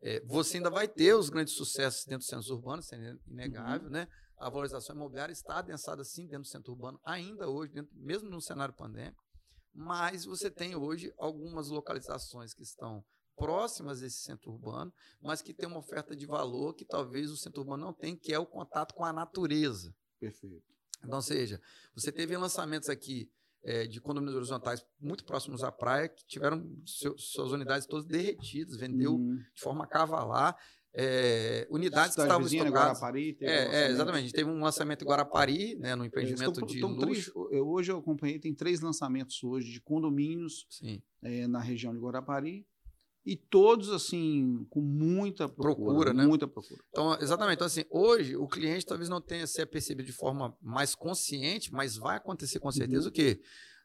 é, 0.01 0.21
você 0.21 0.57
ainda 0.57 0.69
vai 0.69 0.87
ter 0.87 1.13
os 1.13 1.29
grandes 1.29 1.53
sucessos 1.53 2.05
dentro 2.05 2.19
dos 2.19 2.27
centros 2.27 2.49
urbanos, 2.49 2.85
isso 2.85 2.95
é 2.95 3.17
inegável, 3.27 3.87
uhum. 3.87 3.93
né? 3.93 4.07
A 4.39 4.49
valorização 4.49 4.95
imobiliária 4.95 5.33
está 5.33 5.59
adensada 5.59 6.03
sim 6.03 6.23
dentro 6.23 6.43
do 6.43 6.47
centro 6.47 6.71
urbano, 6.71 6.99
ainda 7.03 7.49
hoje, 7.49 7.73
dentro, 7.73 7.95
mesmo 7.95 8.29
no 8.29 8.41
cenário 8.41 8.73
pandêmico 8.73 9.29
mas 9.73 10.25
você 10.25 10.49
tem 10.49 10.75
hoje 10.75 11.13
algumas 11.17 11.69
localizações 11.69 12.53
que 12.53 12.63
estão 12.63 13.03
próximas 13.35 14.01
desse 14.01 14.17
centro 14.17 14.51
urbano, 14.51 14.93
mas 15.21 15.41
que 15.41 15.53
tem 15.53 15.67
uma 15.67 15.79
oferta 15.79 16.15
de 16.15 16.25
valor 16.25 16.73
que 16.73 16.83
talvez 16.83 17.31
o 17.31 17.37
centro 17.37 17.61
urbano 17.61 17.85
não 17.85 17.93
tem, 17.93 18.15
que 18.15 18.33
é 18.33 18.39
o 18.39 18.45
contato 18.45 18.93
com 18.93 19.05
a 19.05 19.13
natureza. 19.13 19.95
Perfeito. 20.19 20.65
Então, 21.03 21.21
seja, 21.21 21.61
você 21.95 22.11
teve 22.11 22.35
lançamentos 22.35 22.89
aqui 22.89 23.31
é, 23.63 23.87
de 23.87 24.01
condomínios 24.01 24.35
horizontais 24.35 24.85
muito 24.99 25.23
próximos 25.23 25.63
à 25.63 25.71
praia, 25.71 26.09
que 26.09 26.25
tiveram 26.25 26.65
seu, 26.85 27.17
suas 27.17 27.53
unidades 27.53 27.87
todas 27.87 28.05
derretidas, 28.05 28.75
vendeu 28.75 29.13
uhum. 29.13 29.37
de 29.37 29.61
forma 29.61 29.87
cavalar 29.87 30.57
é, 30.93 31.67
unidades 31.69 32.15
que 32.15 32.21
estavam 32.21 32.43
vizinha, 32.43 32.63
estocadas. 32.63 32.99
Guarapari, 32.99 33.37
é, 33.41 33.83
é, 33.83 33.91
exatamente. 33.91 34.17
A 34.17 34.21
gente 34.21 34.33
teve 34.33 34.49
um 34.49 34.59
lançamento 34.59 35.03
em 35.03 35.07
Guarapari, 35.07 35.75
né, 35.75 35.95
no 35.95 36.03
empreendimento 36.03 36.65
de 36.65 36.81
luxo. 36.81 36.99
Três, 36.99 37.31
eu, 37.51 37.67
hoje 37.67 37.91
eu 37.91 37.97
acompanhei, 37.97 38.39
tem 38.39 38.53
três 38.53 38.81
lançamentos 38.81 39.43
hoje 39.43 39.71
de 39.71 39.81
condomínios 39.81 40.67
é, 41.21 41.47
na 41.47 41.59
região 41.59 41.93
de 41.93 41.99
Guarapari. 41.99 42.65
E 43.25 43.35
todos, 43.35 43.91
assim, 43.91 44.65
com 44.69 44.81
muita 44.81 45.47
procura. 45.47 45.85
procura 45.85 46.13
né? 46.13 46.25
Muita 46.25 46.47
procura. 46.47 46.81
Então, 46.89 47.17
exatamente. 47.21 47.55
Então, 47.55 47.67
assim, 47.67 47.83
hoje 47.91 48.35
o 48.35 48.47
cliente 48.47 48.85
talvez 48.85 49.09
não 49.09 49.21
tenha 49.21 49.45
se 49.45 49.63
percebido 49.67 50.07
de 50.07 50.13
forma 50.13 50.57
mais 50.61 50.95
consciente, 50.95 51.71
mas 51.71 51.95
vai 51.95 52.17
acontecer 52.17 52.59
com 52.59 52.71
certeza 52.71 53.03
uhum. 53.03 53.09
o 53.09 53.11
quê? 53.11 53.39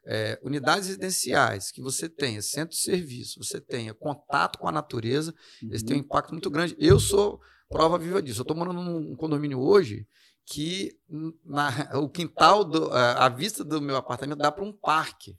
É, 0.05 0.39
unidades 0.43 0.87
residenciais 0.87 1.71
que 1.71 1.81
você 1.81 2.07
tenha, 2.07 2.41
centro 2.41 2.75
de 2.75 2.81
serviço, 2.81 3.43
você 3.43 3.59
tenha 3.59 3.93
contato 3.93 4.59
com 4.59 4.67
a 4.67 4.71
natureza, 4.71 5.33
uhum. 5.61 5.69
eles 5.69 5.83
têm 5.83 5.97
um 5.97 5.99
impacto 5.99 6.31
muito 6.31 6.49
grande. 6.49 6.75
Eu 6.79 6.99
sou 6.99 7.41
prova 7.69 7.97
viva 7.97 8.21
disso. 8.21 8.41
Eu 8.41 8.43
estou 8.43 8.55
morando 8.55 8.81
num 8.81 9.15
condomínio 9.15 9.59
hoje 9.59 10.07
que 10.45 10.95
na, 11.43 11.69
o 11.95 12.07
quintal, 12.07 12.63
do, 12.63 12.91
a, 12.91 13.25
a 13.25 13.29
vista 13.29 13.63
do 13.63 13.81
meu 13.81 13.95
apartamento 13.95 14.37
dá 14.37 14.51
para 14.51 14.63
um 14.63 14.71
parque. 14.71 15.35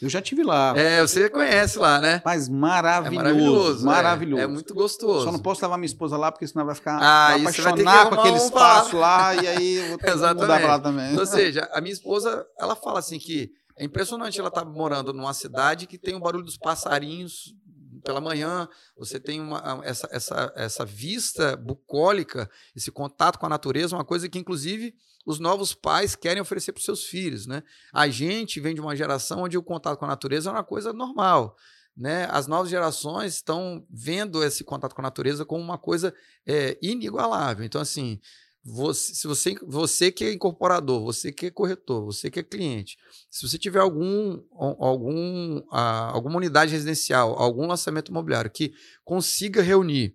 Eu 0.00 0.08
já 0.08 0.22
tive 0.22 0.42
lá. 0.42 0.72
É, 0.76 1.02
você 1.02 1.28
conhece 1.28 1.78
lá, 1.78 2.00
né? 2.00 2.22
Mas 2.24 2.48
maravilhoso. 2.48 3.14
É 3.14 3.22
maravilhoso. 3.22 3.84
Maravilhoso. 3.84 4.40
É, 4.40 4.44
é, 4.44 4.46
muito 4.46 4.72
gostoso. 4.72 5.24
Só 5.26 5.32
não 5.32 5.38
posso 5.38 5.60
levar 5.60 5.76
minha 5.76 5.86
esposa 5.86 6.16
lá, 6.16 6.32
porque 6.32 6.46
senão 6.46 6.64
vai 6.64 6.74
ficar 6.74 6.96
ah, 6.96 7.32
vai 7.32 7.40
apaixonar 7.42 8.08
com 8.08 8.14
aquele 8.14 8.36
espaço 8.38 8.96
lá, 8.96 9.34
e 9.34 9.46
aí 9.46 9.74
eu 9.74 9.88
vou 9.88 9.98
ter 9.98 10.10
que 10.12 10.16
mudar 10.16 10.34
pra 10.34 10.68
lá 10.68 10.78
também. 10.80 11.18
Ou 11.18 11.26
seja, 11.26 11.68
a 11.72 11.82
minha 11.82 11.92
esposa, 11.92 12.46
ela 12.58 12.74
fala 12.74 12.98
assim 12.98 13.18
que 13.18 13.52
é 13.80 13.84
impressionante 13.84 14.38
ela 14.38 14.50
estar 14.50 14.62
tá 14.62 14.70
morando 14.70 15.10
numa 15.10 15.32
cidade 15.32 15.86
que 15.86 15.96
tem 15.96 16.14
o 16.14 16.20
barulho 16.20 16.44
dos 16.44 16.58
passarinhos 16.58 17.56
pela 18.04 18.20
manhã, 18.20 18.68
você 18.94 19.18
tem 19.18 19.40
uma, 19.40 19.80
essa, 19.82 20.06
essa, 20.12 20.52
essa 20.54 20.84
vista 20.84 21.56
bucólica, 21.56 22.50
esse 22.76 22.90
contato 22.90 23.38
com 23.38 23.46
a 23.46 23.48
natureza, 23.48 23.96
uma 23.96 24.04
coisa 24.04 24.28
que, 24.28 24.38
inclusive, 24.38 24.94
os 25.24 25.38
novos 25.38 25.74
pais 25.74 26.14
querem 26.14 26.42
oferecer 26.42 26.72
para 26.72 26.80
os 26.80 26.84
seus 26.84 27.04
filhos. 27.04 27.46
Né? 27.46 27.62
A 27.90 28.06
gente 28.08 28.60
vem 28.60 28.74
de 28.74 28.82
uma 28.82 28.94
geração 28.94 29.44
onde 29.44 29.56
o 29.56 29.62
contato 29.62 29.98
com 29.98 30.04
a 30.04 30.08
natureza 30.08 30.50
é 30.50 30.52
uma 30.52 30.64
coisa 30.64 30.92
normal. 30.92 31.56
Né? 31.96 32.28
As 32.30 32.46
novas 32.46 32.68
gerações 32.68 33.34
estão 33.34 33.86
vendo 33.88 34.44
esse 34.44 34.62
contato 34.62 34.94
com 34.94 35.00
a 35.00 35.04
natureza 35.04 35.46
como 35.46 35.64
uma 35.64 35.78
coisa 35.78 36.14
é, 36.46 36.78
inigualável. 36.82 37.64
Então, 37.64 37.80
assim, 37.80 38.20
você, 38.62 39.14
se 39.14 39.26
você, 39.26 39.54
você 39.62 40.12
que 40.12 40.24
é 40.24 40.32
incorporador, 40.32 41.02
você 41.02 41.32
que 41.32 41.46
é 41.46 41.50
corretor, 41.50 42.04
você 42.04 42.30
que 42.30 42.40
é 42.40 42.42
cliente, 42.42 42.98
se 43.30 43.48
você 43.48 43.58
tiver 43.58 43.80
algum, 43.80 44.42
algum, 44.52 45.58
uh, 45.58 46.12
alguma 46.12 46.36
unidade 46.36 46.72
residencial, 46.72 47.34
algum 47.38 47.66
lançamento 47.66 48.10
imobiliário 48.10 48.50
que 48.50 48.72
consiga 49.02 49.62
reunir 49.62 50.14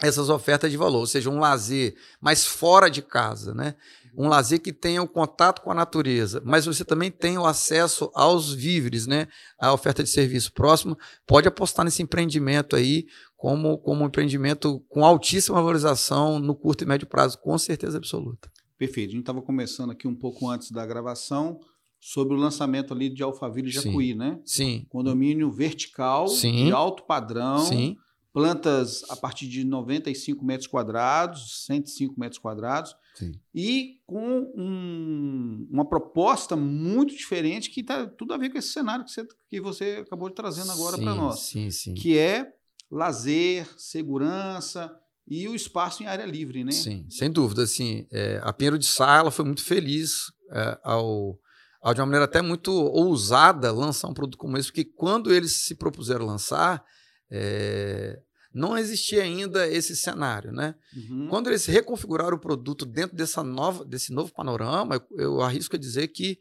essas 0.00 0.28
ofertas 0.30 0.70
de 0.70 0.76
valor, 0.76 1.00
ou 1.00 1.06
seja, 1.06 1.28
um 1.28 1.40
lazer 1.40 1.96
mais 2.20 2.46
fora 2.46 2.88
de 2.88 3.02
casa, 3.02 3.52
né? 3.52 3.74
Um 4.16 4.28
lazer 4.28 4.60
que 4.60 4.72
tenha 4.72 5.02
o 5.02 5.08
contato 5.08 5.60
com 5.60 5.72
a 5.72 5.74
natureza, 5.74 6.40
mas 6.44 6.66
você 6.66 6.84
também 6.84 7.10
tem 7.10 7.36
o 7.36 7.44
acesso 7.44 8.10
aos 8.14 8.52
víveres, 8.52 9.08
né? 9.08 9.26
A 9.58 9.72
oferta 9.72 10.04
de 10.04 10.08
serviço 10.08 10.52
próximo, 10.52 10.96
pode 11.26 11.48
apostar 11.48 11.84
nesse 11.84 12.00
empreendimento 12.00 12.76
aí 12.76 13.06
como, 13.38 13.78
como 13.78 14.02
um 14.02 14.08
empreendimento 14.08 14.84
com 14.88 15.04
altíssima 15.04 15.62
valorização 15.62 16.40
no 16.40 16.56
curto 16.56 16.82
e 16.82 16.86
médio 16.86 17.06
prazo, 17.06 17.38
com 17.38 17.56
certeza 17.56 17.96
absoluta. 17.96 18.50
Perfeito. 18.76 19.10
A 19.10 19.12
gente 19.12 19.20
estava 19.20 19.40
conversando 19.40 19.92
aqui 19.92 20.08
um 20.08 20.14
pouco 20.14 20.50
antes 20.50 20.72
da 20.72 20.84
gravação 20.84 21.60
sobre 22.00 22.34
o 22.34 22.36
lançamento 22.36 22.92
ali 22.92 23.08
de 23.08 23.22
Alphaville 23.22 23.70
Jacuí, 23.70 24.08
Sim. 24.08 24.14
né? 24.14 24.40
Sim. 24.44 24.86
Condomínio 24.88 25.52
vertical, 25.52 26.26
Sim. 26.26 26.66
de 26.66 26.72
alto 26.72 27.04
padrão. 27.04 27.60
Sim. 27.60 27.96
Plantas 28.32 29.04
a 29.08 29.16
partir 29.16 29.46
de 29.48 29.64
95 29.64 30.44
metros 30.44 30.66
quadrados, 30.66 31.64
105 31.64 32.18
metros 32.18 32.40
quadrados. 32.40 32.94
Sim. 33.14 33.32
E 33.54 34.00
com 34.04 34.52
um, 34.56 35.66
uma 35.70 35.88
proposta 35.88 36.56
muito 36.56 37.16
diferente 37.16 37.70
que 37.70 37.80
está 37.80 38.06
tudo 38.06 38.34
a 38.34 38.36
ver 38.36 38.50
com 38.50 38.58
esse 38.58 38.68
cenário 38.68 39.04
que 39.04 39.12
você, 39.12 39.26
que 39.48 39.60
você 39.60 40.02
acabou 40.04 40.28
de 40.28 40.34
trazendo 40.34 40.72
agora 40.72 40.98
para 40.98 41.14
nós. 41.14 41.40
Sim, 41.40 41.70
sim. 41.70 41.94
Que 41.94 42.18
é 42.18 42.52
lazer, 42.90 43.68
segurança 43.76 44.90
e 45.26 45.46
o 45.46 45.54
espaço 45.54 46.02
em 46.02 46.06
área 46.06 46.24
livre, 46.24 46.64
né? 46.64 46.72
Sim, 46.72 47.06
sem 47.10 47.30
dúvida. 47.30 47.62
Assim, 47.62 48.06
é, 48.10 48.40
a 48.42 48.52
Pinheiro 48.52 48.78
de 48.78 48.86
Sá 48.86 49.18
ela 49.18 49.30
foi 49.30 49.44
muito 49.44 49.62
feliz 49.62 50.32
é, 50.50 50.78
ao, 50.82 51.38
ao, 51.82 51.94
de 51.94 52.00
uma 52.00 52.06
maneira 52.06 52.24
até 52.24 52.40
muito 52.40 52.72
ousada, 52.72 53.70
lançar 53.70 54.08
um 54.08 54.14
produto 54.14 54.38
como 54.38 54.56
esse, 54.56 54.68
porque 54.68 54.84
quando 54.84 55.32
eles 55.32 55.52
se 55.52 55.74
propuseram 55.74 56.24
lançar, 56.24 56.82
é, 57.30 58.18
não 58.54 58.76
existia 58.78 59.22
ainda 59.22 59.68
esse 59.68 59.94
cenário, 59.94 60.50
né? 60.50 60.74
Uhum. 60.96 61.28
Quando 61.28 61.48
eles 61.48 61.66
reconfiguraram 61.66 62.36
o 62.36 62.40
produto 62.40 62.86
dentro 62.86 63.14
dessa 63.14 63.42
nova, 63.42 63.84
desse 63.84 64.12
novo 64.12 64.32
panorama, 64.32 64.94
eu, 64.94 65.18
eu 65.18 65.40
arrisco 65.42 65.76
a 65.76 65.78
dizer 65.78 66.08
que 66.08 66.38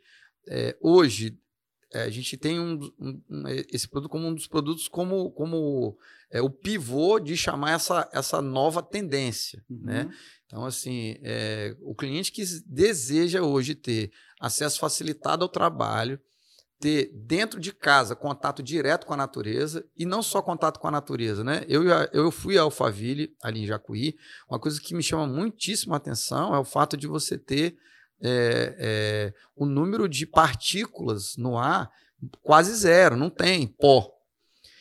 é, 0.48 0.78
hoje 0.82 1.38
a 1.94 2.10
gente 2.10 2.36
tem 2.38 2.60
um, 2.60 2.80
um, 3.00 3.22
um, 3.30 3.48
esse 3.72 3.88
produto 3.88 4.12
como 4.12 4.28
um 4.28 4.34
dos 4.34 4.48
produtos 4.48 4.88
como, 4.88 5.32
como 5.32 5.98
é, 6.32 6.42
o 6.42 6.50
pivô 6.50 7.20
de 7.20 7.38
chamar 7.38 7.72
essa, 7.72 8.10
essa 8.12 8.42
nova 8.42 8.84
tendência, 8.84 9.64
né? 9.70 10.02
uhum. 10.04 10.10
né? 10.10 10.16
Então, 10.46 10.66
assim, 10.66 11.18
é, 11.24 11.76
o 11.82 11.94
cliente 11.94 12.32
que 12.32 12.44
deseja 12.66 13.42
hoje 13.42 13.76
ter 13.76 14.12
acesso 14.40 14.80
facilitado 14.80 15.44
ao 15.44 15.50
trabalho, 15.50 16.20
ter 16.80 17.12
dentro 17.14 17.60
de 17.60 17.74
casa 17.74 18.16
contato 18.16 18.62
direto 18.62 19.06
com 19.06 19.14
a 19.14 19.18
natureza 19.18 19.86
e 19.98 20.06
não 20.06 20.22
só 20.22 20.42
contato 20.42 20.80
com 20.80 20.88
a 20.88 20.92
natureza, 20.92 21.44
né? 21.44 21.66
Eu, 21.68 21.84
eu 22.14 22.32
fui 22.32 22.58
a 22.58 22.62
Alphaville, 22.62 23.36
ali 23.42 23.64
em 23.64 23.66
Jacuí, 23.66 24.16
uma 24.50 24.60
coisa 24.60 24.80
que 24.80 24.96
me 24.96 25.04
chama 25.04 25.28
muitíssima 25.28 25.98
atenção 25.98 26.56
é 26.56 26.60
o 26.60 26.64
fato 26.64 26.96
de 26.96 27.08
você 27.08 27.38
ter 27.38 27.78
é, 28.22 28.76
é, 28.80 29.34
o 29.56 29.66
número 29.66 30.08
de 30.08 30.26
partículas 30.26 31.36
no 31.38 31.58
ar 31.58 31.90
quase 32.42 32.74
zero, 32.74 33.16
não 33.16 33.30
tem 33.30 33.68
pó. 33.68 34.12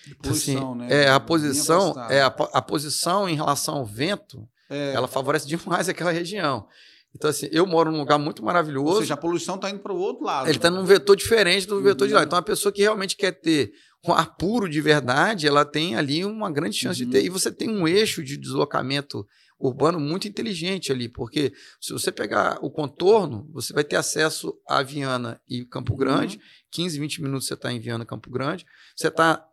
Então, 0.09 0.33
assim, 0.33 0.75
né? 0.77 1.05
É 1.05 1.09
a 1.09 1.19
posição, 1.19 1.95
é 2.09 2.23
a, 2.23 2.27
a, 2.27 2.63
posição 2.63 3.29
em 3.29 3.35
relação 3.35 3.77
ao 3.77 3.85
vento, 3.85 4.49
é. 4.71 4.93
ela 4.95 5.09
favorece 5.09 5.47
demais 5.47 5.89
aquela 5.91 6.13
região. 6.13 6.67
Então, 7.15 7.31
assim, 7.31 7.49
eu 7.51 7.67
moro 7.67 7.91
num 7.91 7.99
lugar 7.99 8.19
muito 8.19 8.45
maravilhoso. 8.45 8.95
Ou 8.95 9.01
seja, 9.01 9.15
a 9.15 9.17
poluição 9.17 9.55
está 9.55 9.71
indo 9.71 9.81
para 9.81 9.93
o 9.93 9.99
outro 9.99 10.25
lado. 10.25 10.49
Ele 10.49 10.59
está 10.59 10.71
num 10.71 10.85
vetor 10.85 11.17
diferente 11.17 11.67
do 11.67 11.81
vetor 11.83 12.05
uhum. 12.05 12.09
de 12.09 12.15
lá. 12.15 12.21
Uhum. 12.21 12.27
Então, 12.27 12.39
a 12.39 12.43
pessoa 12.43 12.71
que 12.71 12.83
realmente 12.83 13.17
quer 13.17 13.33
ter 13.33 13.73
um 14.07 14.13
ar 14.13 14.37
puro 14.37 14.69
de 14.69 14.81
verdade, 14.83 15.47
ela 15.49 15.65
tem 15.65 15.97
ali 15.97 16.25
uma 16.25 16.51
grande 16.51 16.77
chance 16.77 17.03
uhum. 17.03 17.09
de 17.09 17.19
ter. 17.19 17.25
E 17.25 17.31
você 17.31 17.51
tem 17.51 17.71
um 17.71 17.89
eixo 17.89 18.23
de 18.23 18.37
deslocamento 18.37 19.27
urbano 19.59 19.99
muito 19.99 20.29
inteligente 20.29 20.93
ali, 20.93 21.09
porque 21.09 21.53
se 21.81 21.93
você 21.93 22.13
pegar 22.13 22.59
o 22.63 22.71
contorno, 22.71 23.49
você 23.53 23.73
vai 23.73 23.85
ter 23.85 23.97
acesso 23.97 24.55
a 24.69 24.83
Viana 24.83 25.41
e 25.49 25.65
Campo 25.65 25.93
uhum. 25.93 25.99
Grande. 25.99 26.37
Uhum. 26.37 26.43
15, 26.71 27.01
20 27.01 27.23
minutos 27.23 27.47
você 27.47 27.55
está 27.55 27.73
em 27.73 27.81
Viana, 27.81 28.05
Campo 28.05 28.31
Grande. 28.31 28.67
Você 28.95 29.09
está 29.09 29.47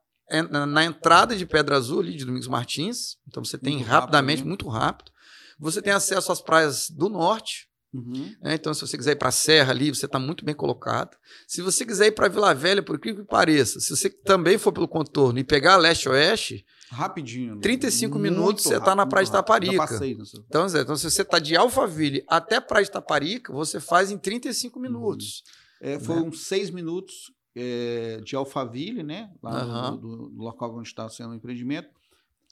na 0.49 0.83
entrada 0.83 1.35
de 1.35 1.45
Pedra 1.45 1.75
Azul, 1.75 1.99
ali 1.99 2.15
de 2.15 2.25
Domingos 2.25 2.47
Martins. 2.47 3.17
Então, 3.27 3.43
você 3.43 3.57
tem 3.57 3.77
muito 3.77 3.87
rapidamente, 3.87 4.39
rápido, 4.39 4.45
né? 4.45 4.49
muito 4.49 4.67
rápido. 4.67 5.11
Você 5.59 5.81
tem 5.81 5.93
acesso 5.93 6.31
às 6.31 6.41
praias 6.41 6.89
do 6.89 7.09
norte. 7.09 7.69
Uhum. 7.93 8.35
Né? 8.41 8.55
Então, 8.55 8.73
se 8.73 8.81
você 8.81 8.97
quiser 8.97 9.11
ir 9.11 9.17
para 9.17 9.29
a 9.29 9.31
Serra 9.31 9.71
ali, 9.71 9.93
você 9.93 10.05
está 10.05 10.17
muito 10.17 10.43
bem 10.43 10.55
colocado. 10.55 11.15
Se 11.47 11.61
você 11.61 11.85
quiser 11.85 12.07
ir 12.07 12.11
para 12.13 12.27
Vila 12.27 12.53
Velha, 12.53 12.81
por 12.81 12.95
incrível 12.95 13.23
que 13.23 13.29
pareça, 13.29 13.79
se 13.79 13.95
você 13.95 14.09
também 14.09 14.57
for 14.57 14.71
pelo 14.71 14.87
contorno 14.87 15.37
e 15.37 15.43
pegar 15.43 15.77
leste-oeste, 15.77 16.65
rapidinho. 16.93 17.59
35 17.59 18.17
né? 18.17 18.29
minutos 18.29 18.63
você 18.63 18.77
está 18.77 18.95
na 18.95 19.05
Praia 19.05 19.25
de 19.25 19.31
Taparica. 19.31 19.77
Passei, 19.77 20.11
então, 20.11 20.67
então, 20.67 20.95
se 20.95 21.09
você 21.09 21.21
está 21.21 21.39
de 21.39 21.55
Alphaville 21.55 22.23
até 22.27 22.61
Praia 22.61 22.85
de 22.85 22.91
Taparica, 22.91 23.51
você 23.51 23.79
faz 23.79 24.11
em 24.11 24.17
35 24.17 24.77
uhum. 24.77 24.81
minutos. 24.83 25.43
Uhum. 25.81 25.89
É, 25.89 25.99
foram 25.99 26.25
né? 26.25 26.31
seis 26.33 26.69
minutos 26.69 27.31
é, 27.55 28.21
de 28.23 28.35
Alphaville, 28.35 29.03
né? 29.03 29.29
Lá 29.41 29.91
uhum. 29.91 29.91
no, 29.91 30.29
do, 30.29 30.43
local 30.43 30.75
onde 30.77 30.87
está 30.87 31.09
sendo 31.09 31.31
o 31.31 31.35
empreendimento 31.35 31.89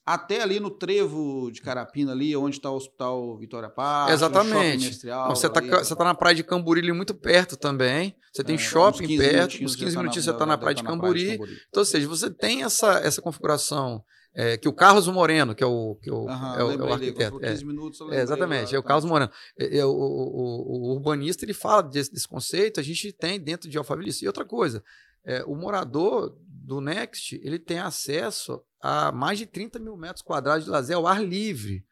até 0.05 0.41
ali 0.41 0.59
no 0.59 0.71
trevo 0.71 1.51
de 1.51 1.61
Carapina, 1.61 2.11
ali 2.11 2.35
onde 2.35 2.57
está 2.57 2.69
o 2.69 2.75
Hospital 2.75 3.37
Vitória 3.37 3.69
Paz. 3.69 4.11
Exatamente. 4.11 5.05
você 5.29 5.47
está 5.47 5.95
tá 5.95 6.03
na 6.03 6.15
praia 6.15 6.35
de 6.35 6.43
Camburi, 6.43 6.91
muito 6.91 7.13
perto 7.13 7.55
também. 7.55 8.15
Você 8.33 8.43
tem 8.43 8.55
é, 8.55 8.57
shopping 8.57 9.05
uns 9.05 9.17
perto, 9.17 9.63
uns 9.63 9.75
15 9.75 9.97
minutinhos 9.97 10.25
você 10.25 10.31
está 10.31 10.45
na, 10.45 10.57
praia, 10.57 10.75
de 10.75 10.83
Camburi. 10.83 11.33
Então, 11.33 11.81
ou 11.81 11.85
seja, 11.85 12.07
você 12.07 12.29
tem 12.29 12.63
essa, 12.63 12.93
essa 12.99 13.21
configuração. 13.21 14.03
É, 14.33 14.57
que 14.57 14.67
o 14.67 14.73
Carlos 14.73 15.07
Moreno, 15.07 15.53
que 15.53 15.63
é 15.63 15.67
o, 15.67 15.95
que 15.95 16.09
é 16.09 16.13
o, 16.13 16.29
Aham, 16.29 16.55
é, 16.57 16.63
o, 16.63 16.71
é 16.71 16.77
o 16.77 16.93
arquiteto. 16.93 17.37
Dele, 17.37 17.51
15 17.51 17.65
minutos, 17.65 18.01
é, 18.11 18.21
exatamente, 18.21 18.73
é 18.73 18.79
o 18.79 18.83
Carlos 18.83 19.03
Moreno. 19.03 19.29
É, 19.59 19.79
é, 19.79 19.85
o, 19.85 19.91
o, 19.91 20.89
o, 20.89 20.93
urbanista 20.93 21.43
ele 21.43 21.53
fala 21.53 21.81
desse, 21.81 22.13
desse, 22.13 22.27
conceito, 22.27 22.79
a 22.79 22.83
gente 22.83 23.11
tem 23.11 23.39
dentro 23.39 23.69
de 23.69 23.77
Alphaville. 23.77 24.11
E 24.21 24.27
outra 24.27 24.45
coisa, 24.45 24.81
é, 25.25 25.43
o 25.43 25.53
morador 25.53 26.33
do 26.47 26.79
Next 26.79 27.41
ele 27.43 27.59
tem 27.59 27.79
acesso 27.79 28.61
a 28.79 29.11
mais 29.11 29.37
de 29.37 29.45
30 29.45 29.79
mil 29.79 29.97
metros 29.97 30.21
quadrados 30.21 30.63
de 30.63 30.71
lazer 30.71 30.95
ao 30.95 31.07
ar 31.07 31.21
livre. 31.21 31.85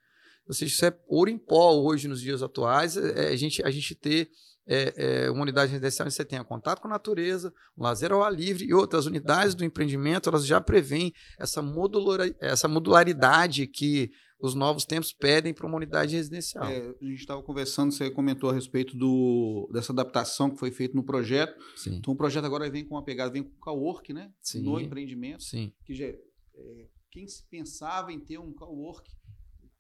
Ou 0.48 0.54
seja, 0.54 0.74
isso 0.74 0.86
é 0.86 0.98
ouro 1.08 1.30
em 1.30 1.38
pó 1.38 1.74
hoje, 1.74 2.08
nos 2.08 2.22
dias 2.22 2.42
atuais, 2.42 2.96
é, 2.96 3.28
é 3.28 3.34
a, 3.34 3.36
gente, 3.36 3.62
a 3.64 3.70
gente 3.70 3.94
ter 3.94 4.32
é, 4.70 5.24
é, 5.26 5.32
uma 5.32 5.42
unidade 5.42 5.72
residencial 5.72 6.06
onde 6.06 6.14
você 6.14 6.24
tenha 6.24 6.44
contato 6.44 6.80
com 6.80 6.88
a 6.88 6.92
natureza, 6.92 7.52
um 7.76 7.82
lazer 7.84 8.12
ao 8.12 8.22
ar 8.22 8.32
livre 8.32 8.66
e 8.66 8.74
outras 8.74 9.08
unidades 9.08 9.56
do 9.56 9.66
empreendimento, 9.66 10.30
elas 10.30 10.46
já 10.46 10.62
prevêem 10.62 11.12
essa, 11.40 11.60
modular, 11.60 12.30
essa 12.40 12.68
modularidade 12.68 13.66
que 13.66 14.12
os 14.40 14.54
novos 14.54 14.86
tempos 14.86 15.12
pedem 15.12 15.54
para 15.54 15.66
uma 15.66 15.76
unidade 15.76 16.16
residencial. 16.16 16.66
É, 16.66 16.96
a 17.02 17.06
gente 17.06 17.20
estava 17.20 17.42
conversando, 17.42 17.92
você 17.92 18.12
comentou 18.12 18.52
a 18.52 18.54
respeito 18.54 18.96
do, 18.96 19.68
dessa 19.74 19.92
adaptação 19.92 20.52
que 20.52 20.58
foi 20.58 20.72
feita 20.72 20.96
no 20.96 21.04
projeto. 21.04 21.60
Sim. 21.76 21.96
Então 21.96 22.14
o 22.14 22.18
projeto 22.18 22.46
agora 22.46 22.70
vem 22.70 22.86
com 22.86 22.94
uma 22.96 23.04
pegada, 23.04 23.32
vem 23.32 23.44
com 23.44 23.50
o 23.50 23.60
cowork, 23.60 24.14
né? 24.14 24.32
Sim. 24.40 24.62
No 24.62 24.80
empreendimento. 24.80 25.44
Sim. 25.44 25.74
Que 25.84 25.94
já, 25.94 26.06
é, 26.06 26.88
quem 27.12 27.28
se 27.28 27.44
pensava 27.50 28.14
em 28.14 28.20
ter 28.20 28.38
um 28.38 28.54
cowork, 28.54 29.12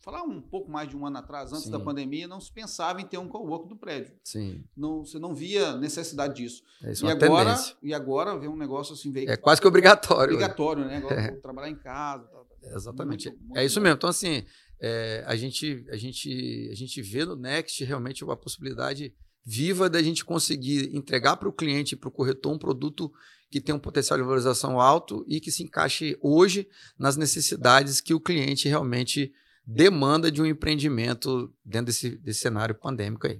falar 0.01 0.23
um 0.23 0.41
pouco 0.41 0.71
mais 0.71 0.89
de 0.89 0.95
um 0.95 1.05
ano 1.05 1.17
atrás, 1.17 1.51
antes 1.51 1.65
Sim. 1.65 1.71
da 1.71 1.79
pandemia, 1.79 2.27
não 2.27 2.39
se 2.39 2.51
pensava 2.51 3.01
em 3.01 3.05
ter 3.05 3.17
um 3.17 3.27
cowork 3.27 3.67
do 3.67 3.75
prédio. 3.75 4.13
Sim. 4.23 4.63
Não, 4.75 5.03
você 5.03 5.19
não 5.19 5.33
via 5.33 5.75
necessidade 5.77 6.35
disso. 6.35 6.63
É 6.83 6.91
isso 6.91 7.05
e, 7.05 7.11
agora, 7.11 7.55
e 7.83 7.93
agora 7.93 8.37
vê 8.37 8.47
um 8.47 8.55
negócio 8.55 8.93
assim... 8.93 9.11
Veio, 9.11 9.29
é 9.29 9.37
quase 9.37 9.59
que 9.59 9.67
obrigatório. 9.67 10.33
Obrigatório, 10.33 10.85
né? 10.85 10.97
Agora 10.97 11.15
é. 11.21 11.31
trabalhar 11.31 11.69
em 11.69 11.75
casa. 11.75 12.25
Tal, 12.27 12.47
Exatamente. 12.75 13.29
Muito, 13.29 13.43
muito 13.43 13.57
é 13.57 13.65
isso 13.65 13.79
mesmo. 13.81 13.95
Então, 13.95 14.09
assim, 14.09 14.45
é, 14.81 15.23
a, 15.27 15.35
gente, 15.35 15.85
a, 15.89 15.97
gente, 15.97 16.69
a 16.71 16.75
gente 16.75 17.01
vê 17.01 17.25
no 17.25 17.35
Next 17.35 17.83
realmente 17.83 18.23
uma 18.23 18.37
possibilidade 18.37 19.13
viva 19.45 19.89
da 19.89 20.01
gente 20.01 20.23
conseguir 20.23 20.95
entregar 20.95 21.37
para 21.37 21.49
o 21.49 21.53
cliente 21.53 21.95
e 21.95 21.97
para 21.97 22.09
o 22.09 22.11
corretor 22.11 22.53
um 22.53 22.57
produto 22.57 23.11
que 23.49 23.59
tem 23.59 23.73
um 23.73 23.79
potencial 23.79 24.17
de 24.17 24.23
valorização 24.23 24.79
alto 24.79 25.25
e 25.27 25.39
que 25.39 25.51
se 25.51 25.63
encaixe 25.63 26.17
hoje 26.21 26.67
nas 26.97 27.17
necessidades 27.17 27.99
que 27.99 28.13
o 28.13 28.19
cliente 28.19 28.67
realmente 28.67 29.33
demanda 29.71 30.31
de 30.31 30.41
um 30.41 30.47
empreendimento 30.47 31.53
dentro 31.63 31.87
desse, 31.87 32.17
desse 32.17 32.39
cenário 32.39 32.73
pandêmico 32.73 33.27
aí. 33.27 33.39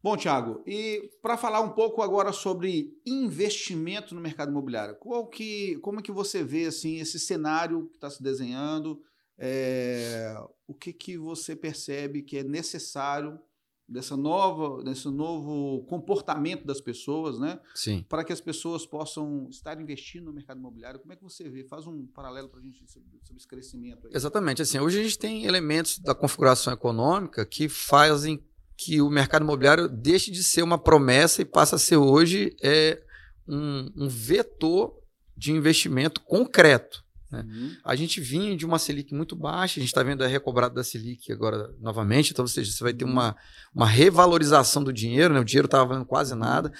Bom, 0.00 0.16
Thiago, 0.16 0.62
e 0.64 1.10
para 1.20 1.36
falar 1.36 1.60
um 1.62 1.70
pouco 1.70 2.00
agora 2.00 2.32
sobre 2.32 2.96
investimento 3.04 4.14
no 4.14 4.20
mercado 4.20 4.50
imobiliário, 4.50 4.94
qual 4.96 5.26
que, 5.26 5.78
como 5.78 5.98
é 5.98 6.02
que 6.02 6.12
você 6.12 6.44
vê 6.44 6.66
assim 6.66 7.00
esse 7.00 7.18
cenário 7.18 7.88
que 7.88 7.96
está 7.96 8.08
se 8.08 8.22
desenhando? 8.22 9.02
É, 9.36 10.36
o 10.66 10.74
que, 10.74 10.92
que 10.92 11.16
você 11.16 11.56
percebe 11.56 12.22
que 12.22 12.38
é 12.38 12.44
necessário 12.44 13.40
dessa 13.90 14.16
nova, 14.16 14.84
desse 14.84 15.08
novo 15.08 15.84
comportamento 15.86 16.64
das 16.64 16.80
pessoas, 16.80 17.40
né? 17.40 17.58
Sim. 17.74 18.06
Para 18.08 18.22
que 18.22 18.32
as 18.32 18.40
pessoas 18.40 18.86
possam 18.86 19.48
estar 19.50 19.80
investindo 19.80 20.26
no 20.26 20.32
mercado 20.32 20.58
imobiliário. 20.58 21.00
Como 21.00 21.12
é 21.12 21.16
que 21.16 21.22
você 21.24 21.48
vê? 21.48 21.64
Faz 21.64 21.86
um 21.88 22.06
paralelo 22.06 22.48
para 22.48 22.60
a 22.60 22.62
gente 22.62 22.78
sobre, 22.88 23.08
sobre, 23.24 23.38
esse 23.38 23.48
crescimento. 23.48 24.06
Aí. 24.06 24.12
Exatamente. 24.14 24.62
Assim, 24.62 24.78
hoje 24.78 25.00
a 25.00 25.02
gente 25.02 25.18
tem 25.18 25.44
elementos 25.44 25.98
da 25.98 26.14
configuração 26.14 26.72
econômica 26.72 27.44
que 27.44 27.68
fazem 27.68 28.40
que 28.76 29.02
o 29.02 29.10
mercado 29.10 29.42
imobiliário 29.42 29.88
deixe 29.88 30.30
de 30.30 30.42
ser 30.44 30.62
uma 30.62 30.78
promessa 30.78 31.42
e 31.42 31.44
passe 31.44 31.74
a 31.74 31.78
ser 31.78 31.96
hoje 31.96 32.56
é, 32.62 33.02
um, 33.46 33.90
um 33.96 34.08
vetor 34.08 34.96
de 35.36 35.52
investimento 35.52 36.20
concreto. 36.20 37.04
Né? 37.30 37.44
Uhum. 37.46 37.76
A 37.84 37.94
gente 37.94 38.20
vinha 38.20 38.56
de 38.56 38.66
uma 38.66 38.78
Selic 38.78 39.14
muito 39.14 39.36
baixa, 39.36 39.78
a 39.78 39.80
gente 39.80 39.90
está 39.90 40.02
vendo 40.02 40.22
a 40.22 40.26
recobrada 40.26 40.74
da 40.74 40.84
Selic 40.84 41.32
agora 41.32 41.72
novamente, 41.80 42.32
então 42.32 42.44
ou 42.44 42.48
seja, 42.48 42.72
você 42.72 42.82
vai 42.82 42.92
ter 42.92 43.04
uhum. 43.04 43.12
uma, 43.12 43.36
uma 43.74 43.86
revalorização 43.86 44.82
do 44.82 44.92
dinheiro, 44.92 45.34
né? 45.34 45.40
o 45.40 45.44
dinheiro 45.44 45.66
estava 45.66 45.84
valendo 45.84 46.06
quase 46.06 46.32
uhum. 46.32 46.40
nada, 46.40 46.72